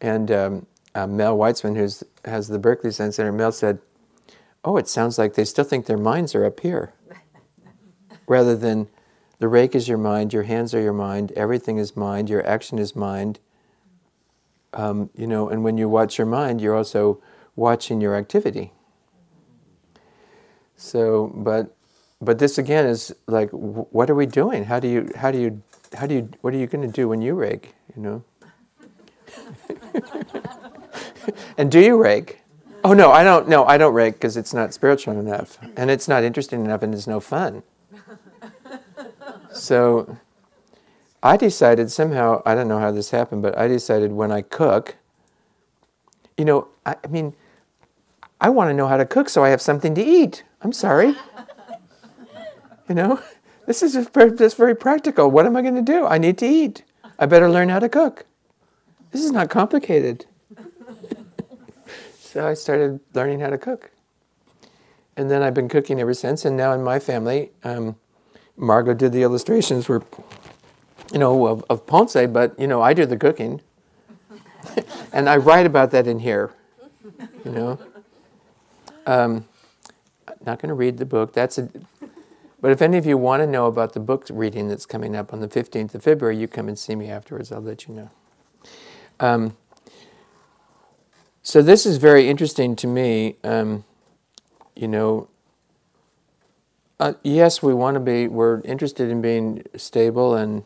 [0.00, 1.88] And um, uh, Mel Weitsman, who
[2.28, 3.78] has the Berkeley Zen Center, Mel said,
[4.64, 6.92] "Oh, it sounds like they still think their minds are up here."
[8.26, 8.88] rather than
[9.38, 12.78] the rake is your mind, your hands are your mind, everything is mind, your action
[12.78, 13.38] is mind.
[14.72, 17.20] Um, you know, and when you watch your mind, you're also
[17.54, 18.72] watching your activity.
[20.84, 21.74] So, but,
[22.20, 24.64] but this again is like, what are we doing?
[24.64, 25.62] How do you, how do you,
[25.94, 27.72] how do you, what are you going to do when you rake?
[27.96, 28.24] You know.
[31.58, 32.40] and do you rake?
[32.84, 33.48] Oh no, I don't.
[33.48, 36.92] No, I don't rake because it's not spiritual enough, and it's not interesting enough, and
[36.92, 37.62] it's no fun.
[39.54, 40.18] So
[41.22, 44.96] I decided somehow, I don't know how this happened, but I decided when I cook,
[46.36, 47.34] you know, I, I mean,
[48.38, 50.44] I want to know how to cook so I have something to eat.
[50.64, 51.14] I'm sorry.
[52.88, 53.20] you know,
[53.66, 55.30] this is just very, practical.
[55.30, 56.06] What am I going to do?
[56.06, 56.82] I need to eat.
[57.18, 58.24] I better learn how to cook.
[59.10, 60.24] This is not complicated.
[62.18, 63.90] so I started learning how to cook.
[65.16, 66.44] And then I've been cooking ever since.
[66.44, 67.96] And now in my family, um,
[68.56, 70.02] Margot did the illustrations were,
[71.12, 73.60] you know, of, of Ponce, but you know, I do the cooking,
[75.12, 76.52] and I write about that in here.
[77.44, 77.78] You know,
[79.06, 79.44] um,
[80.44, 81.32] not going to read the book.
[81.32, 81.68] That's a.
[82.60, 85.34] But if any of you want to know about the book reading that's coming up
[85.34, 87.52] on the 15th of February, you come and see me afterwards.
[87.52, 88.10] I'll let you know.
[89.20, 89.56] Um,
[91.42, 93.36] so this is very interesting to me.
[93.44, 93.84] Um,
[94.74, 95.28] you know,
[96.98, 100.64] uh, yes, we want to be, we're interested in being stable and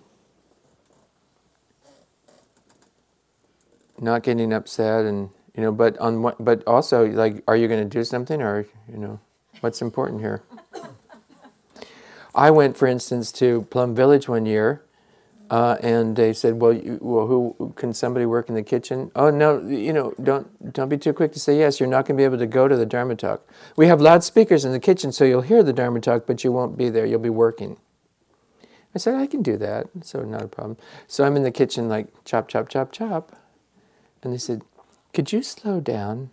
[3.98, 7.82] not getting upset and, you know, but on what, but also like, are you going
[7.82, 9.18] to do something or, you know,
[9.60, 10.42] what's important here?
[12.34, 14.82] I went, for instance, to Plum Village one year
[15.50, 19.30] uh, and they said, "Well, you, well, who can somebody work in the kitchen?" Oh
[19.30, 21.80] no, you know, don't don't be too quick to say yes.
[21.80, 23.48] You're not going to be able to go to the Dharma talk.
[23.76, 26.76] We have loudspeakers in the kitchen, so you'll hear the Dharma talk, but you won't
[26.76, 27.06] be there.
[27.06, 27.78] You'll be working.
[28.94, 30.76] I said, I can do that, so not a problem.
[31.06, 33.36] So I'm in the kitchen, like, chop, chop, chop, chop.
[34.22, 34.62] And they said,
[35.12, 36.30] Could you slow down?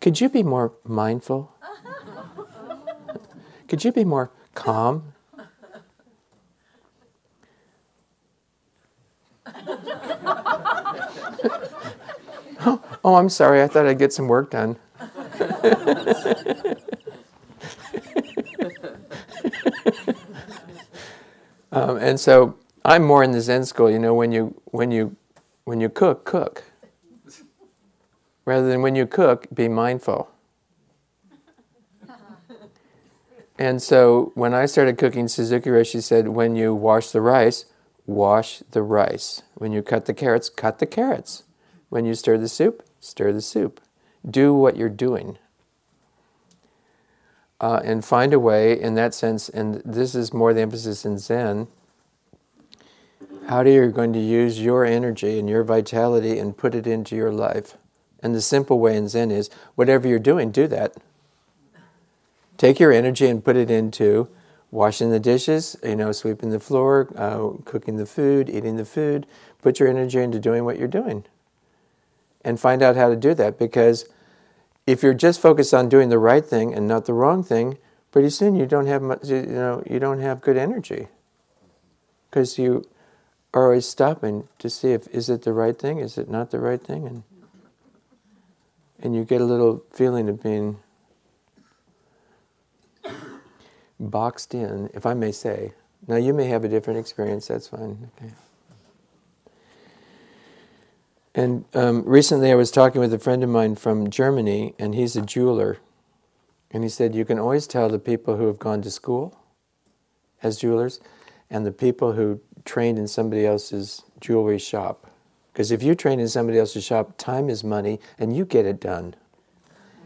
[0.00, 1.52] Could you be more mindful?
[3.68, 5.12] Could you be more calm?
[13.04, 13.62] oh, I'm sorry.
[13.62, 14.76] I thought I'd get some work done.
[21.72, 23.90] um, and so I'm more in the Zen school.
[23.90, 25.16] You know, when you when you
[25.64, 26.64] when you cook, cook.
[28.46, 30.30] Rather than when you cook, be mindful.
[33.58, 37.64] And so when I started cooking, Suzuki Roshi said, when you wash the rice,
[38.04, 39.42] wash the rice.
[39.54, 41.44] When you cut the carrots, cut the carrots.
[41.88, 43.80] When you stir the soup, stir the soup.
[44.28, 45.38] Do what you're doing.
[47.58, 51.16] Uh, and find a way in that sense, and this is more the emphasis in
[51.16, 51.68] Zen.
[53.46, 57.16] How are you going to use your energy and your vitality and put it into
[57.16, 57.78] your life?
[58.22, 60.96] And the simple way in Zen is whatever you're doing, do that.
[62.56, 64.28] Take your energy and put it into
[64.70, 69.26] washing the dishes, you know, sweeping the floor, uh, cooking the food, eating the food.
[69.62, 71.24] Put your energy into doing what you're doing.
[72.44, 74.08] And find out how to do that because
[74.86, 77.76] if you're just focused on doing the right thing and not the wrong thing,
[78.12, 81.08] pretty soon you don't have much, you know, you don't have good energy.
[82.30, 82.88] Because you
[83.52, 86.60] are always stopping to see if is it the right thing, is it not the
[86.60, 87.22] right thing and
[89.02, 90.78] and you get a little feeling of being
[93.98, 95.72] boxed in, if I may say.
[96.06, 98.10] Now, you may have a different experience, that's fine.
[98.16, 98.32] Okay.
[101.34, 105.16] And um, recently I was talking with a friend of mine from Germany, and he's
[105.16, 105.78] a jeweler.
[106.70, 109.38] And he said, You can always tell the people who have gone to school
[110.42, 111.00] as jewelers
[111.50, 115.10] and the people who trained in somebody else's jewelry shop.
[115.56, 118.78] Because if you train in somebody else's shop, time is money and you get it
[118.78, 119.14] done.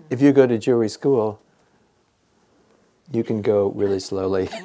[0.09, 1.43] If you go to jewelry school,
[3.11, 4.49] you can go really slowly.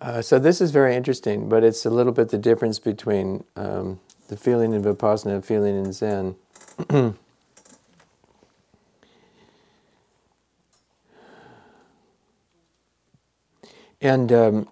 [0.00, 3.98] uh, so this is very interesting, but it's a little bit the difference between um,
[4.28, 6.36] the feeling in Vipassana and feeling in Zen.
[14.00, 14.68] and um,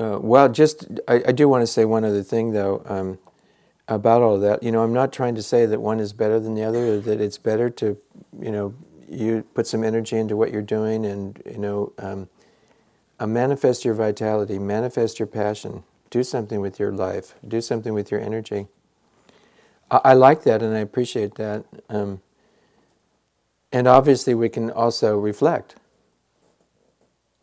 [0.00, 2.82] uh, well, just I, I do want to say one other thing though.
[2.86, 3.18] Um,
[3.90, 4.62] about all of that.
[4.62, 6.98] You know, I'm not trying to say that one is better than the other, or
[7.00, 7.98] that it's better to,
[8.40, 8.74] you know,
[9.08, 12.28] you put some energy into what you're doing, and you know, um,
[13.18, 18.10] uh, manifest your vitality, manifest your passion, do something with your life, do something with
[18.12, 18.68] your energy.
[19.90, 21.64] I, I like that, and I appreciate that.
[21.88, 22.22] Um,
[23.72, 25.74] and obviously, we can also reflect.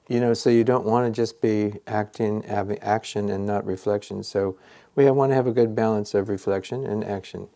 [0.08, 4.24] You know, so you don't want to just be acting, having action, and not reflection.
[4.24, 4.58] So
[4.95, 7.49] we want to have a good balance of reflection and action.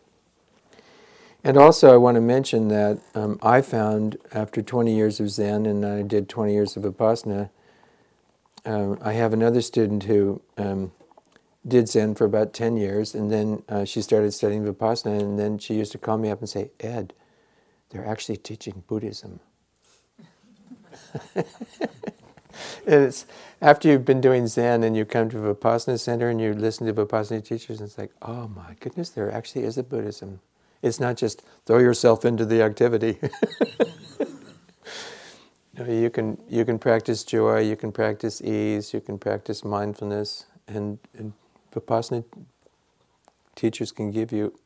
[1.42, 5.66] And also, I want to mention that um, I found after 20 years of Zen
[5.66, 7.50] and I did 20 years of Vipassana,
[8.64, 10.92] um, I have another student who um,
[11.66, 15.58] did Zen for about 10 years and then uh, she started studying Vipassana and then
[15.58, 17.12] she used to call me up and say, Ed,
[17.90, 19.40] they're actually teaching Buddhism.
[22.86, 23.26] it's
[23.60, 26.92] after you've been doing Zen and you come to Vipassana center and you listen to
[26.92, 30.40] Vipassana teachers, and it's like, oh my goodness, there actually is a Buddhism.
[30.82, 33.18] It's not just throw yourself into the activity.
[35.88, 40.98] you can you can practice joy, you can practice ease, you can practice mindfulness, and,
[41.16, 41.32] and
[41.72, 42.24] Vipassana
[43.54, 44.58] teachers can give you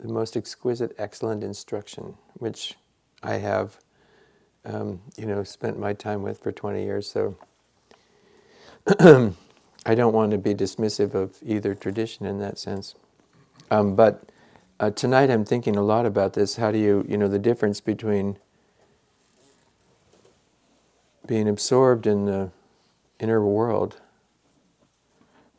[0.00, 2.76] the most exquisite, excellent instruction, which
[3.22, 3.78] I have
[4.64, 7.10] um, you know, spent my time with for 20 years.
[7.10, 7.36] So
[9.86, 12.94] I don't want to be dismissive of either tradition in that sense.
[13.70, 14.30] Um, but
[14.80, 16.56] uh, tonight I'm thinking a lot about this.
[16.56, 18.38] How do you, you know, the difference between
[21.26, 22.50] being absorbed in the
[23.20, 24.00] inner world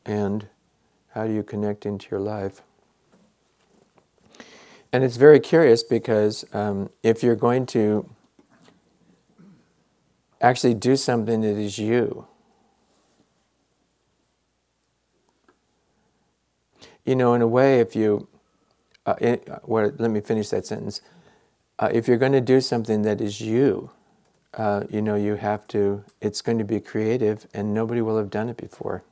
[0.05, 0.47] and
[1.13, 2.61] how do you connect into your life?
[4.91, 8.09] And it's very curious because um, if you're going to
[10.41, 12.27] actually do something that is you.
[17.05, 18.27] You know, in a way, if you,
[19.05, 21.01] uh, in, uh, well, let me finish that sentence.
[21.79, 23.89] Uh, if you're going to do something that is you,
[24.53, 28.29] uh, you know, you have to, it's going to be creative and nobody will have
[28.29, 29.03] done it before.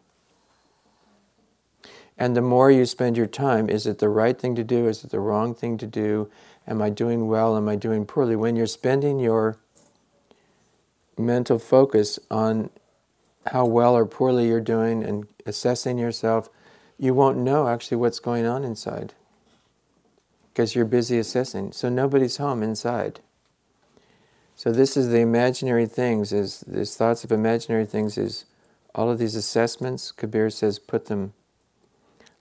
[2.17, 4.87] And the more you spend your time, is it the right thing to do?
[4.87, 6.29] Is it the wrong thing to do?
[6.67, 7.55] Am I doing well?
[7.55, 8.35] Am I doing poorly?
[8.35, 9.57] When you're spending your
[11.17, 12.69] mental focus on
[13.47, 16.49] how well or poorly you're doing and assessing yourself,
[16.97, 19.13] you won't know actually what's going on inside
[20.57, 21.71] because you're busy assessing.
[21.71, 23.19] So nobody's home inside.
[24.55, 28.45] So this is the imaginary things, is these thoughts of imaginary things is
[28.95, 31.33] all of these assessments, Kabir says, put them,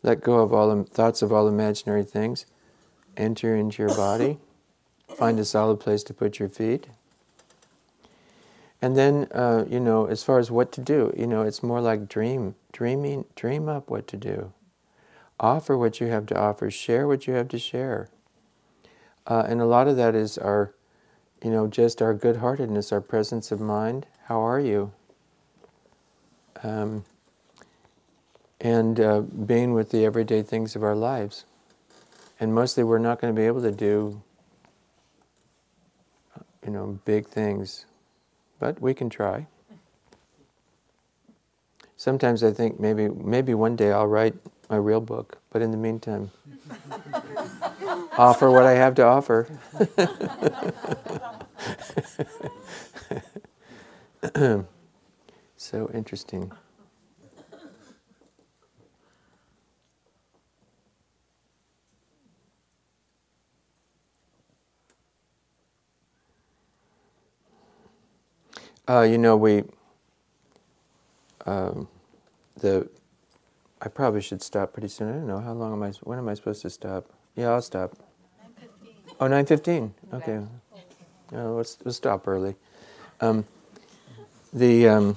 [0.03, 2.47] let go of all thoughts of all imaginary things,
[3.19, 4.39] enter into your body,
[5.15, 6.87] find a solid place to put your feet.
[8.83, 11.81] And then, uh, you know, as far as what to do, you know, it's more
[11.81, 14.53] like dream, dreaming, dream up what to do.
[15.41, 18.09] Offer what you have to offer, share what you have to share.
[19.27, 20.75] Uh, and a lot of that is our,
[21.43, 24.07] you know, just our good heartedness, our presence of mind.
[24.27, 24.93] How are you?
[26.63, 27.05] um,
[28.61, 31.45] and uh, being with the everyday things of our lives.
[32.41, 34.23] And mostly we're not going to be able to do,
[36.65, 37.87] you know, big things,
[38.59, 39.47] but we can try.
[41.97, 44.35] Sometimes I think maybe maybe one day I'll write
[44.69, 46.31] my real book, but in the meantime,
[48.19, 49.49] offer what I have to offer.
[55.57, 56.53] So interesting.
[68.89, 69.65] Uh, you know, we,
[71.45, 71.89] um,
[72.61, 72.89] the,
[73.83, 75.09] I probably should stop pretty soon.
[75.09, 77.07] I don't know, how long am I, when am I supposed to stop?
[77.35, 77.97] Yeah, I'll stop.
[79.19, 79.21] 9.15.
[79.21, 80.41] Oh, 9.15, okay.
[81.35, 82.55] Uh, let's, let's stop early.
[83.21, 83.45] Um,
[84.53, 85.17] the, um,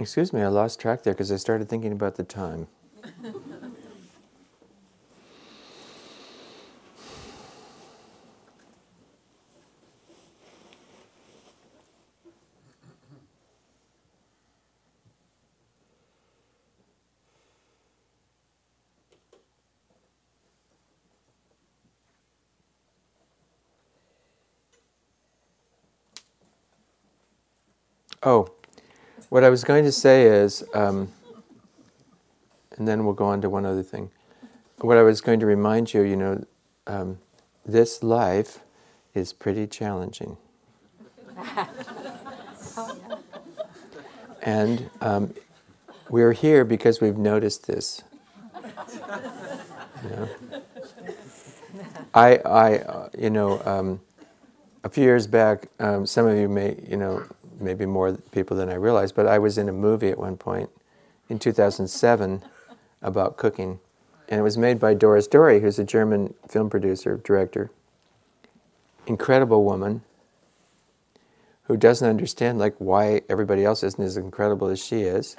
[0.00, 2.66] Excuse me, I lost track there because I started thinking about the time.
[28.26, 28.48] Oh,
[29.28, 31.12] what I was going to say is, um,
[32.78, 34.10] and then we'll go on to one other thing.
[34.78, 36.42] What I was going to remind you, you know,
[36.86, 37.18] um,
[37.66, 38.60] this life
[39.12, 40.38] is pretty challenging.
[44.42, 45.34] and um,
[46.08, 48.04] we're here because we've noticed this.
[50.02, 50.28] You know?
[52.14, 54.00] I, I, uh, you know, um,
[54.82, 57.22] a few years back, um, some of you may, you know,
[57.64, 60.70] maybe more people than I realized, but I was in a movie at one point
[61.28, 62.44] in 2007
[63.02, 63.80] about cooking.
[64.28, 67.70] And it was made by Doris Dörrie, who's a German film producer, director.
[69.06, 70.02] Incredible woman
[71.64, 75.36] who doesn't understand like why everybody else isn't as incredible as she is.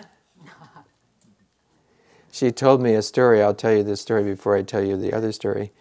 [2.31, 3.41] She told me a story.
[3.41, 5.71] I'll tell you this story before I tell you the other story.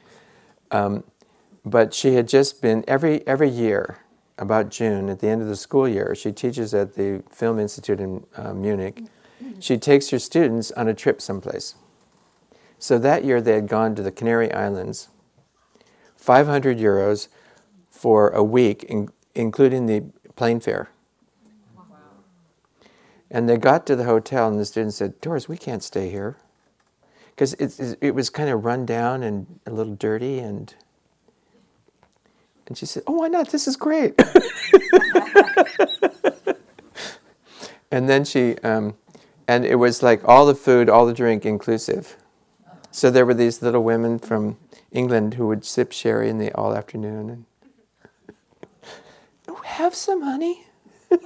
[0.70, 1.02] Um,
[1.64, 3.98] but she had just been every every year
[4.38, 8.00] about June, at the end of the school year, she teaches at the Film Institute
[8.00, 9.02] in uh, Munich.
[9.60, 11.76] She takes her students on a trip someplace.
[12.78, 15.08] So that year they had gone to the Canary Islands,
[16.16, 17.28] 500 euros
[17.88, 20.04] for a week, in, including the
[20.36, 20.90] plane fare.
[21.76, 21.84] Wow.
[23.30, 26.36] And they got to the hotel, and the students said, Doris, we can't stay here.
[27.30, 30.74] Because it, it was kind of run down and a little dirty, and
[32.66, 33.50] and she said, Oh, why not?
[33.50, 34.20] This is great.
[37.90, 38.94] and then she, um,
[39.46, 42.16] and it was like all the food, all the drink inclusive.
[42.90, 44.56] So there were these little women from
[44.92, 47.44] England who would sip sherry in the all afternoon and
[49.48, 50.64] oh, have some honey.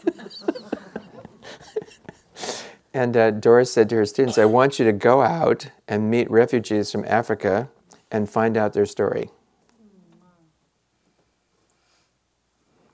[2.94, 6.30] and uh, Doris said to her students, I want you to go out and meet
[6.30, 7.68] refugees from Africa
[8.10, 9.30] and find out their story.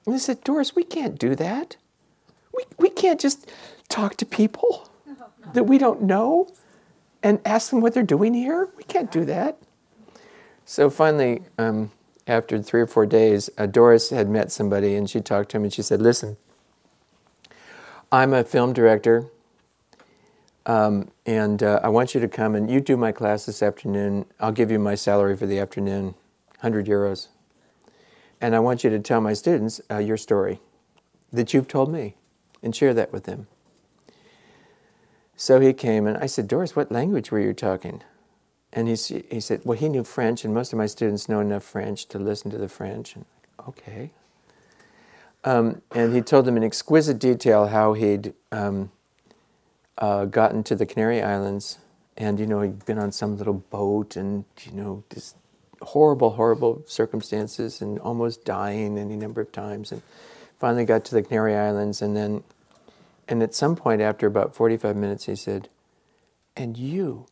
[0.05, 1.76] And they said, Doris, we can't do that.
[2.55, 3.50] We, we can't just
[3.88, 4.88] talk to people
[5.52, 6.52] that we don't know
[7.22, 8.68] and ask them what they're doing here.
[8.76, 9.59] We can't do that.
[10.64, 11.90] So finally, um,
[12.26, 15.64] after three or four days, uh, Doris had met somebody and she talked to him
[15.64, 16.36] and she said, Listen,
[18.11, 19.26] I'm a film director
[20.66, 24.26] um, and uh, I want you to come and you do my class this afternoon.
[24.40, 26.14] I'll give you my salary for the afternoon,
[26.61, 27.28] 100 euros.
[28.45, 30.61] And I want you to tell my students uh, your story
[31.32, 32.16] that you've told me
[32.62, 33.47] and share that with them.
[35.34, 38.03] So he came and I said, Doris, what language were you talking?
[38.70, 38.97] And he,
[39.30, 42.18] he said, well, he knew French, and most of my students know enough French to
[42.18, 43.16] listen to the French.
[43.16, 43.24] And,
[43.66, 44.11] okay.
[45.42, 48.92] Um, and he told them in exquisite detail how he'd um,
[49.97, 51.78] uh, gotten to the Canary Islands,
[52.14, 55.36] and you know he'd been on some little boat, and you know just
[55.82, 60.02] horrible, horrible circumstances, and almost dying any number of times, and
[60.58, 62.44] finally got to the Canary Islands, and then,
[63.28, 65.68] and at some point after about forty-five minutes, he said,
[66.56, 67.26] "And you."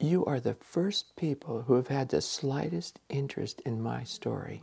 [0.00, 4.60] You are the first people who have had the slightest interest in my story.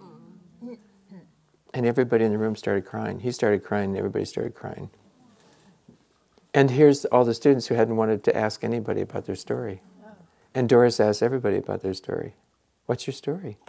[1.73, 3.21] And everybody in the room started crying.
[3.21, 4.89] He started crying, and everybody started crying.
[6.53, 9.81] And here's all the students who hadn't wanted to ask anybody about their story.
[10.53, 12.33] And Doris asked everybody about their story.
[12.89, 13.59] What's your story?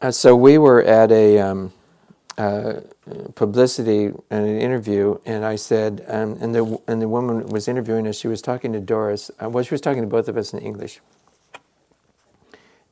[0.00, 1.74] Uh, so we were at a um,
[2.38, 2.80] uh,
[3.34, 8.08] publicity and an interview, and I said, um, and the and the woman was interviewing
[8.08, 8.16] us.
[8.16, 9.30] She was talking to Doris.
[9.38, 11.00] Uh, well, she was talking to both of us in English.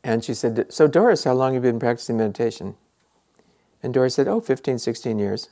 [0.02, 2.76] And she said, "So Doris, how long have you been practicing meditation?"
[3.82, 5.48] And Doris said, "Oh, 15, 16 years."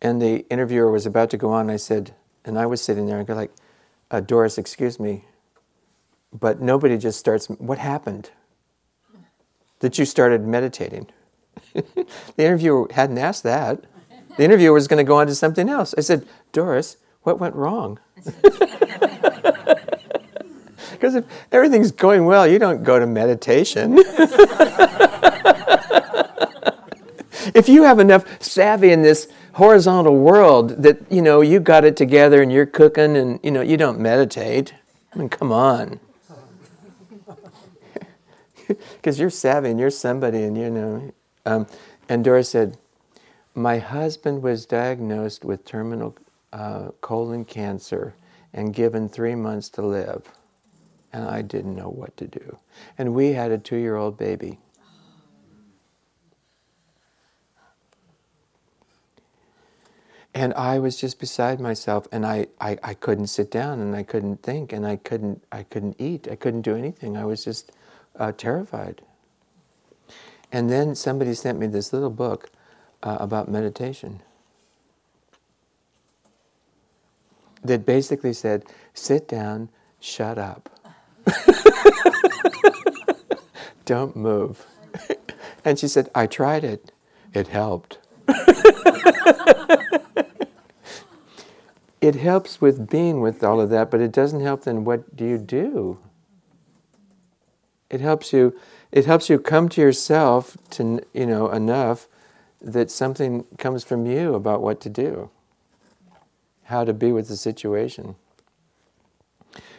[0.00, 1.68] And the interviewer was about to go on.
[1.68, 2.14] I said,
[2.44, 3.50] and I was sitting there and go like,
[4.12, 5.24] uh, "Doris, excuse me,
[6.32, 7.46] but nobody just starts.
[7.46, 8.30] What happened?
[9.80, 11.08] That you started meditating?"
[11.74, 12.06] the
[12.38, 13.84] interviewer hadn't asked that.
[14.36, 15.94] The interviewer was going to go on to something else.
[15.98, 17.98] I said, Doris, what went wrong?
[20.98, 23.94] Because if everything's going well, you don't go to meditation.
[27.54, 31.96] if you have enough savvy in this horizontal world that you know you got it
[31.96, 34.74] together and you're cooking and you know you don't meditate,
[35.14, 36.00] I mean, come on.
[38.96, 41.12] Because you're savvy and you're somebody and you know
[41.48, 41.66] um,
[42.10, 42.76] and Doris said,
[43.54, 46.14] My husband was diagnosed with terminal
[46.52, 48.14] uh, colon cancer
[48.52, 50.30] and given three months to live.
[51.10, 52.58] And I didn't know what to do.
[52.98, 54.58] And we had a two year old baby.
[60.34, 64.04] And I was just beside myself, and I, I, I couldn't sit down, and I
[64.04, 67.16] couldn't think, and I couldn't, I couldn't eat, I couldn't do anything.
[67.16, 67.72] I was just
[68.18, 69.02] uh, terrified.
[70.50, 72.50] And then somebody sent me this little book
[73.02, 74.22] uh, about meditation
[77.62, 78.64] that basically said,
[78.94, 79.68] sit down,
[80.00, 80.70] shut up.
[83.84, 84.66] Don't move.
[85.64, 86.92] and she said, I tried it.
[87.34, 87.98] It helped.
[92.00, 95.24] it helps with being with all of that, but it doesn't help then what do
[95.26, 95.98] you do?
[97.90, 98.58] It helps you
[98.92, 102.08] it helps you come to yourself to you know enough
[102.60, 105.30] that something comes from you about what to do
[106.68, 108.14] how to be with the situation.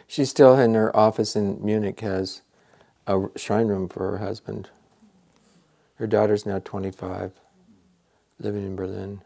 [0.08, 2.42] She's still in her office in munich has
[3.06, 4.70] a shrine room for her husband.
[5.96, 7.32] Her daughter's now 25
[8.40, 9.22] living in berlin.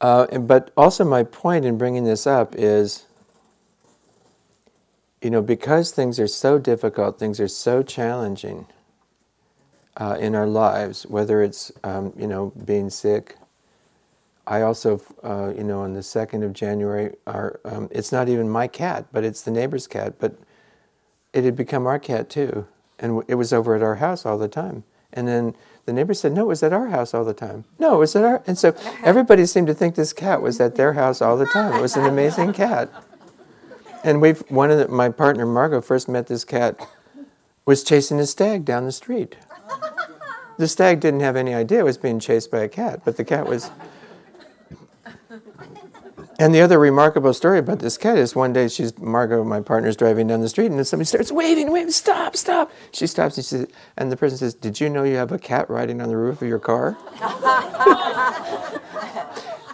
[0.00, 3.06] Uh, but also my point in bringing this up is
[5.22, 8.66] you know, because things are so difficult, things are so challenging
[9.96, 13.36] uh, in our lives, whether it's, um, you know, being sick.
[14.46, 18.48] I also, uh, you know, on the 2nd of January, our, um, it's not even
[18.48, 20.36] my cat, but it's the neighbor's cat, but
[21.32, 22.66] it had become our cat too.
[22.98, 24.84] And it was over at our house all the time.
[25.12, 25.54] And then
[25.86, 27.64] the neighbor said, No, it was at our house all the time.
[27.78, 28.42] No, it was at our.
[28.46, 31.74] And so everybody seemed to think this cat was at their house all the time.
[31.74, 32.90] It was an amazing cat.
[34.02, 36.80] And we've one of the, my partner Margot first met this cat
[37.66, 39.36] was chasing a stag down the street.
[40.58, 43.24] The stag didn't have any idea it was being chased by a cat, but the
[43.24, 43.70] cat was.
[46.38, 49.94] And the other remarkable story about this cat is one day she's Margot, my partner's
[49.94, 52.72] driving down the street, and then somebody starts waving, waving, stop, stop.
[52.92, 53.66] She stops and she says,
[53.98, 56.40] and the person says, "Did you know you have a cat riding on the roof
[56.40, 56.96] of your car?"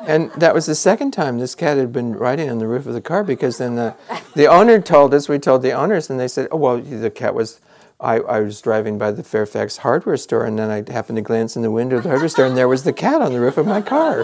[0.03, 2.94] And that was the second time this cat had been riding on the roof of
[2.94, 3.94] the car because then the,
[4.34, 7.34] the owner told us, we told the owners, and they said, oh, well, the cat
[7.34, 7.61] was,
[8.01, 11.57] I, I was driving by the Fairfax hardware store, and then I happened to glance
[11.57, 13.57] in the window of the hardware store, and there was the cat on the roof
[13.57, 14.20] of my car,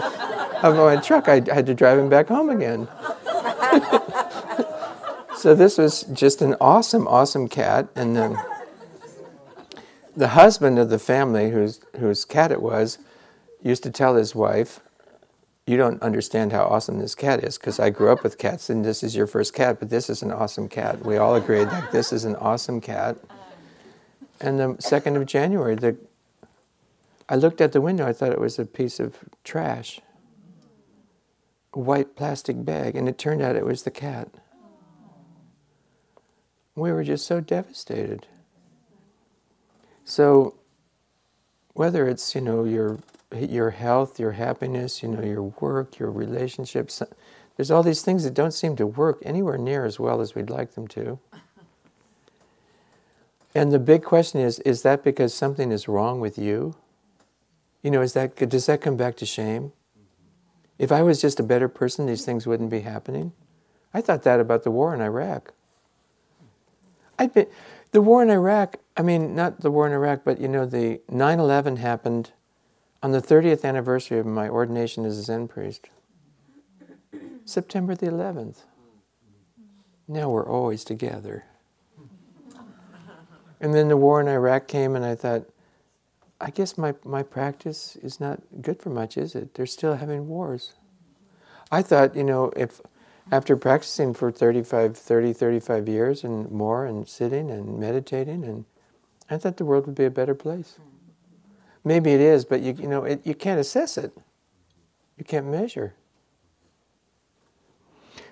[0.61, 1.27] of my truck.
[1.27, 2.87] I had to drive him back home again.
[5.37, 7.87] so this was just an awesome, awesome cat.
[7.95, 8.37] And then
[10.15, 12.99] the husband of the family, whose, whose cat it was,
[13.61, 14.79] used to tell his wife,
[15.65, 18.83] you don't understand how awesome this cat is because I grew up with cats and
[18.83, 21.05] this is your first cat, but this is an awesome cat.
[21.05, 23.17] We all agreed that this is an awesome cat.
[24.41, 25.95] And the 2nd of January, the,
[27.29, 30.01] I looked at the window, I thought it was a piece of trash.
[31.73, 34.29] A white plastic bag, and it turned out it was the cat.
[36.75, 38.27] We were just so devastated.
[40.03, 40.55] So,
[41.73, 42.99] whether it's you know your
[43.35, 47.01] your health, your happiness, you know your work, your relationships,
[47.55, 50.49] there's all these things that don't seem to work anywhere near as well as we'd
[50.49, 51.19] like them to.
[53.55, 56.75] And the big question is: Is that because something is wrong with you?
[57.83, 59.73] You know, is that does that come back to shame?
[60.79, 63.33] If I was just a better person, these things wouldn't be happening.
[63.93, 65.53] I thought that about the war in Iraq.
[67.19, 67.45] I'd been,
[67.91, 71.01] the war in Iraq, I mean, not the war in Iraq, but you know, the
[71.09, 72.31] 9 11 happened
[73.03, 75.89] on the 30th anniversary of my ordination as a Zen priest.
[77.43, 78.63] September the 11th.
[80.07, 81.43] Now we're always together.
[83.59, 85.43] And then the war in Iraq came, and I thought,
[86.39, 89.53] I guess my, my practice is not good for much, is it?
[89.53, 90.73] They're still having wars.
[91.71, 92.79] I thought, you know, if
[93.31, 98.65] after practicing for 35, 30, 35 years and more, and sitting and meditating, and
[99.29, 100.77] I thought the world would be a better place.
[101.83, 104.15] Maybe it is, but you, you know, it, you can't assess it.
[105.17, 105.93] You can't measure.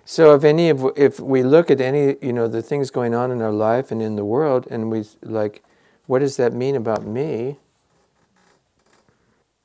[0.06, 3.32] So if any of if we look at any you know the things going on
[3.32, 5.64] in our life and in the world, and we like,
[6.08, 7.58] what does that mean about me?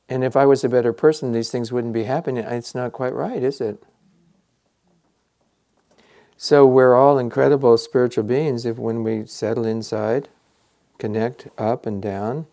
[0.08, 2.44] And if I was a better person, these things wouldn't be happening.
[2.44, 3.82] It's not quite right, is it?
[6.36, 10.28] So we're all incredible spiritual beings if when we settle inside,
[10.98, 12.46] connect up and down.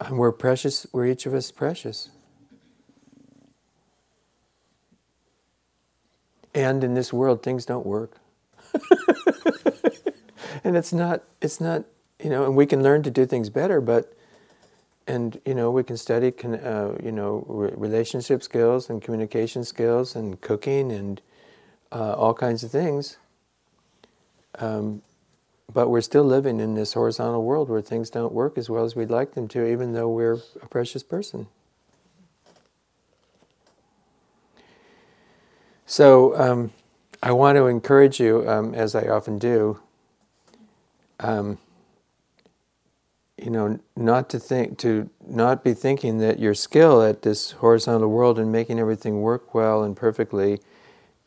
[0.00, 2.10] And we're precious, we're each of us precious.
[6.54, 8.16] And in this world, things don't work.
[10.64, 11.84] and it's not, it's not,
[12.18, 14.12] you know, and we can learn to do things better, but,
[15.06, 20.40] and, you know, we can study, uh, you know, relationship skills and communication skills and
[20.40, 21.20] cooking and
[21.92, 23.18] uh, all kinds of things.
[24.58, 25.02] Um,
[25.72, 28.96] but we're still living in this horizontal world where things don't work as well as
[28.96, 31.46] we'd like them to, even though we're a precious person.
[35.86, 36.72] So um,
[37.22, 39.80] I want to encourage you, um, as I often do,
[41.18, 41.58] um,
[43.36, 48.08] you know, not to think to not be thinking that your skill at this horizontal
[48.08, 50.60] world and making everything work well and perfectly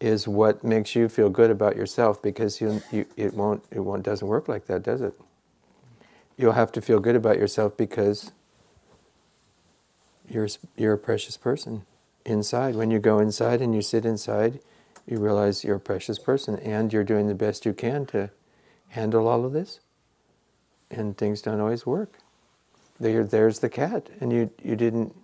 [0.04, 4.04] is what makes you feel good about yourself because you, you it won't it won't
[4.04, 5.14] doesn't work like that, does it?
[6.36, 8.34] You'll have to feel good about yourself because
[10.30, 11.86] you're you're a precious person
[12.26, 12.76] inside.
[12.76, 14.60] When you go inside and you sit inside,
[15.08, 18.30] you realize you're a precious person and you're doing the best you can to
[18.90, 19.80] handle all of this.
[20.92, 22.20] And things don't always work.
[23.00, 25.16] There, there's the cat, and you, you didn't.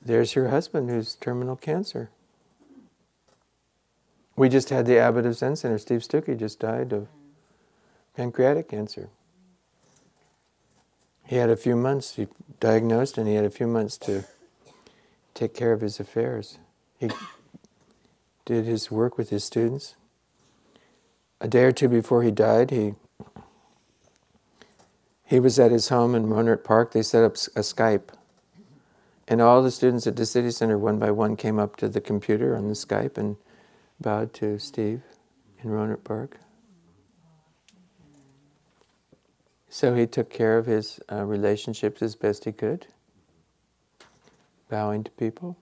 [0.00, 2.10] There's your husband who's terminal cancer.
[4.40, 7.08] We just had the abbot of Zen Center, Steve Stücky, just died of
[8.16, 9.10] pancreatic cancer.
[11.26, 12.26] He had a few months, he
[12.58, 14.24] diagnosed, and he had a few months to
[15.34, 16.56] take care of his affairs.
[16.96, 17.10] He
[18.46, 19.94] did his work with his students.
[21.42, 22.94] A day or two before he died, he
[25.26, 26.92] he was at his home in Rohnert Park.
[26.92, 28.08] They set up a Skype,
[29.28, 32.00] and all the students at the city center, one by one, came up to the
[32.00, 33.36] computer on the Skype and
[34.00, 35.02] bowed to Steve
[35.62, 36.38] in Rohnert Park.
[39.68, 42.86] So he took care of his uh, relationships as best he could
[44.70, 45.56] bowing to people.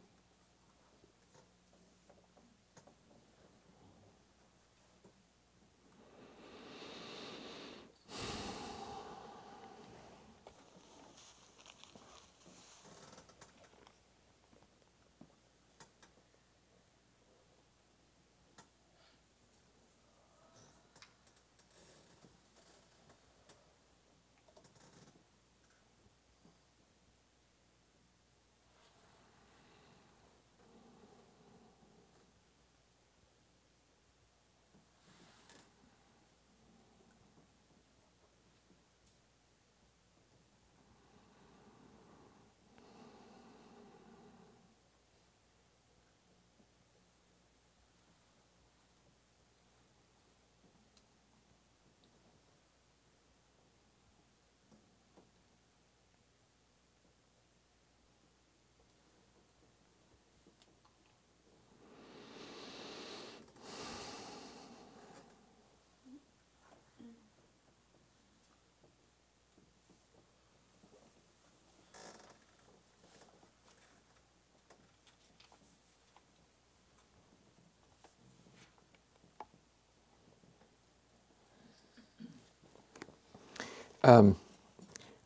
[84.08, 84.36] Um,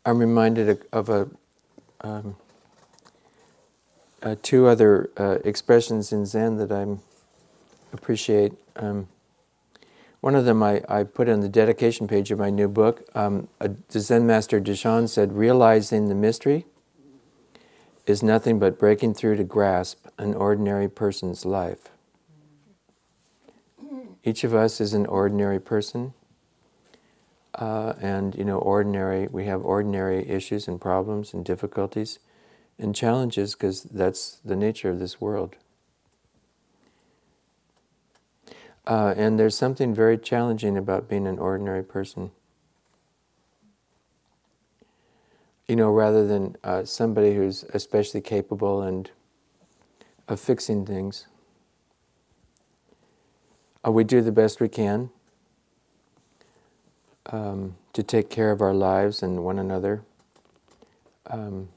[0.04, 1.28] I'm reminded of a,
[2.00, 2.34] um,
[4.20, 6.96] uh, two other uh, expressions in Zen that I
[7.92, 8.54] appreciate.
[8.74, 9.06] Um,
[10.20, 13.08] one of them I, I put on the dedication page of my new book.
[13.14, 16.66] Um, a, the Zen master Deshan said, Realizing the mystery
[18.04, 21.90] is nothing but breaking through to grasp an ordinary person's life.
[24.24, 26.14] Each of us is an ordinary person.
[27.54, 32.18] Uh, and, you know, ordinary, we have ordinary issues and problems and difficulties
[32.78, 35.56] and challenges because that's the nature of this world.
[38.86, 42.30] Uh, and there's something very challenging about being an ordinary person.
[45.68, 49.10] You know, rather than uh, somebody who's especially capable and
[50.26, 51.26] of fixing things,
[53.86, 55.10] uh, we do the best we can
[57.26, 60.02] um, to take care of our lives and one another.
[61.26, 61.68] Um,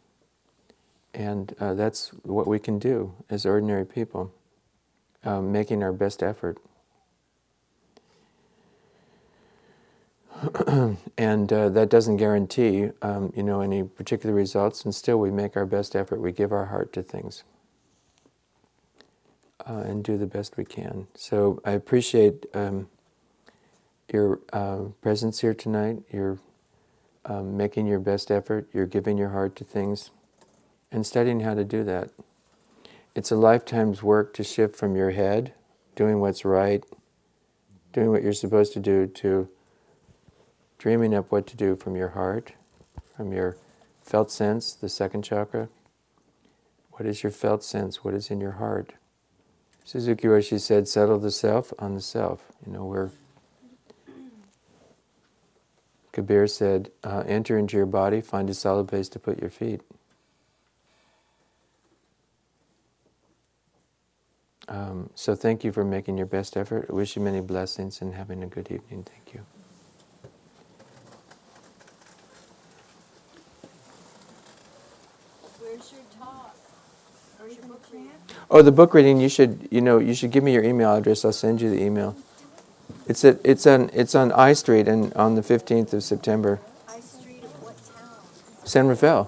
[1.13, 4.33] and uh, that's what we can do as ordinary people,
[5.23, 6.57] um, making our best effort.
[11.17, 14.83] and uh, that doesn't guarantee, um, you know, any particular results.
[14.83, 16.19] And still, we make our best effort.
[16.19, 17.43] We give our heart to things,
[19.65, 21.07] uh, and do the best we can.
[21.15, 22.89] So I appreciate um,
[24.11, 26.03] your uh, presence here tonight.
[26.11, 26.39] You're
[27.25, 28.67] um, making your best effort.
[28.73, 30.11] You're giving your heart to things,
[30.91, 32.09] and studying how to do that.
[33.15, 35.53] It's a lifetime's work to shift from your head,
[35.95, 36.83] doing what's right,
[37.93, 39.47] doing what you're supposed to do, to
[40.77, 42.51] dreaming up what to do from your heart,
[43.15, 43.57] from your
[44.03, 45.69] felt sense, the second chakra.
[46.91, 48.03] What is your felt sense?
[48.03, 48.93] What is in your heart?
[49.83, 52.43] Suzuki Roshi said, settle the self on the self.
[52.65, 53.11] You know, where
[56.15, 59.81] Kabir said, uh, enter into your body, find a solid place to put your feet.
[64.69, 66.87] Um, so thank you for making your best effort.
[66.89, 69.03] I wish you many blessings and having a good evening.
[69.03, 69.45] Thank you.
[75.59, 76.55] Where's your talk?
[77.37, 78.11] Where's your book reading?
[78.49, 79.19] Oh, the book reading.
[79.19, 81.25] You should, you know, you should give me your email address.
[81.25, 82.15] I'll send you the email.
[83.07, 86.59] It's at, it's on, it's on I Street and on the fifteenth of September.
[86.87, 88.65] I Street of what town?
[88.65, 89.25] San Rafael,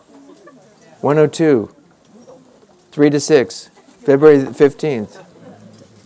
[1.01, 1.75] one hundred two,
[2.91, 3.69] three to six,
[4.03, 5.23] February fifteenth.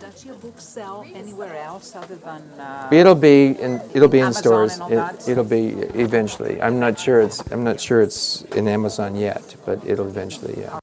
[0.02, 2.42] Does your book sell anywhere else other than?
[2.60, 4.74] Uh, It'll be in, it'll be in Amazon stores.
[4.74, 5.30] and all It, that?
[5.30, 6.62] it'll be eventually.
[6.62, 10.78] I'm not sure it's, I'm not sure it's in Amazon yet, but it'll eventually, yeah.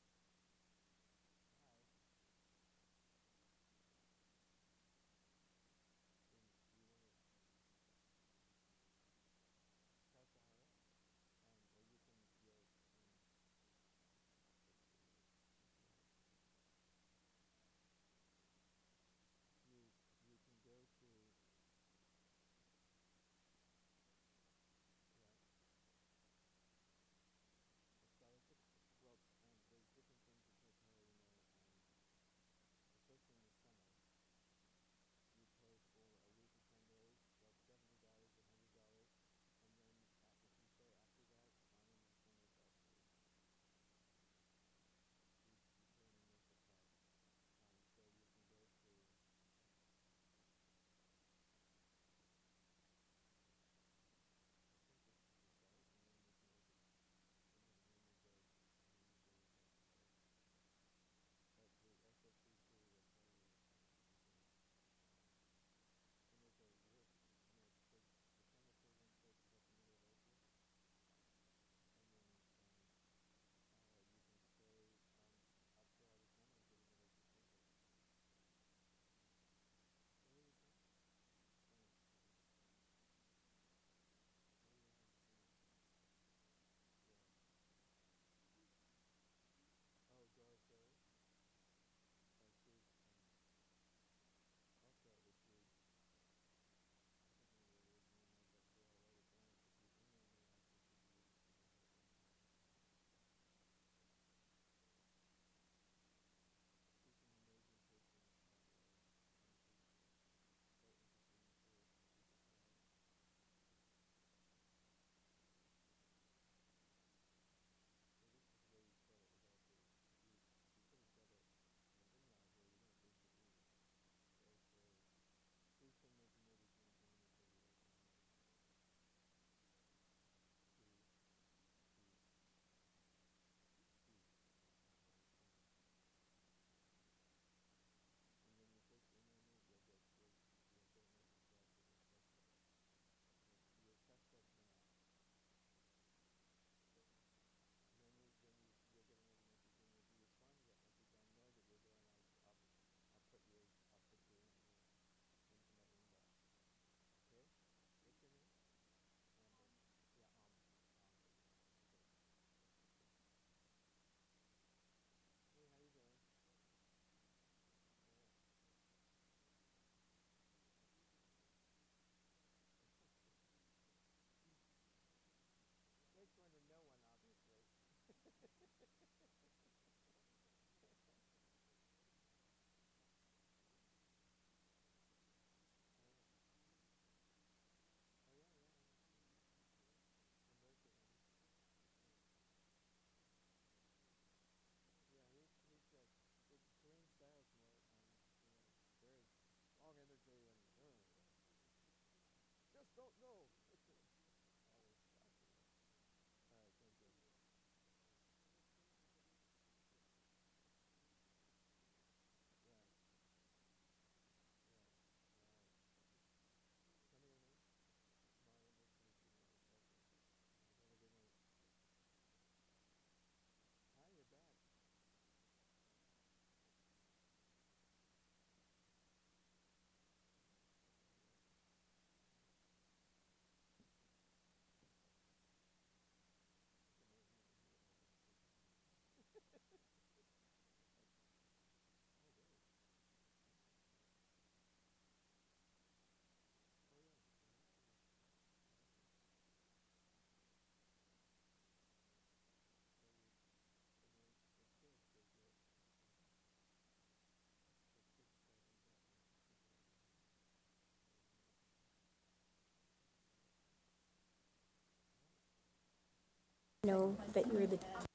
[266.88, 268.07] Know that you're the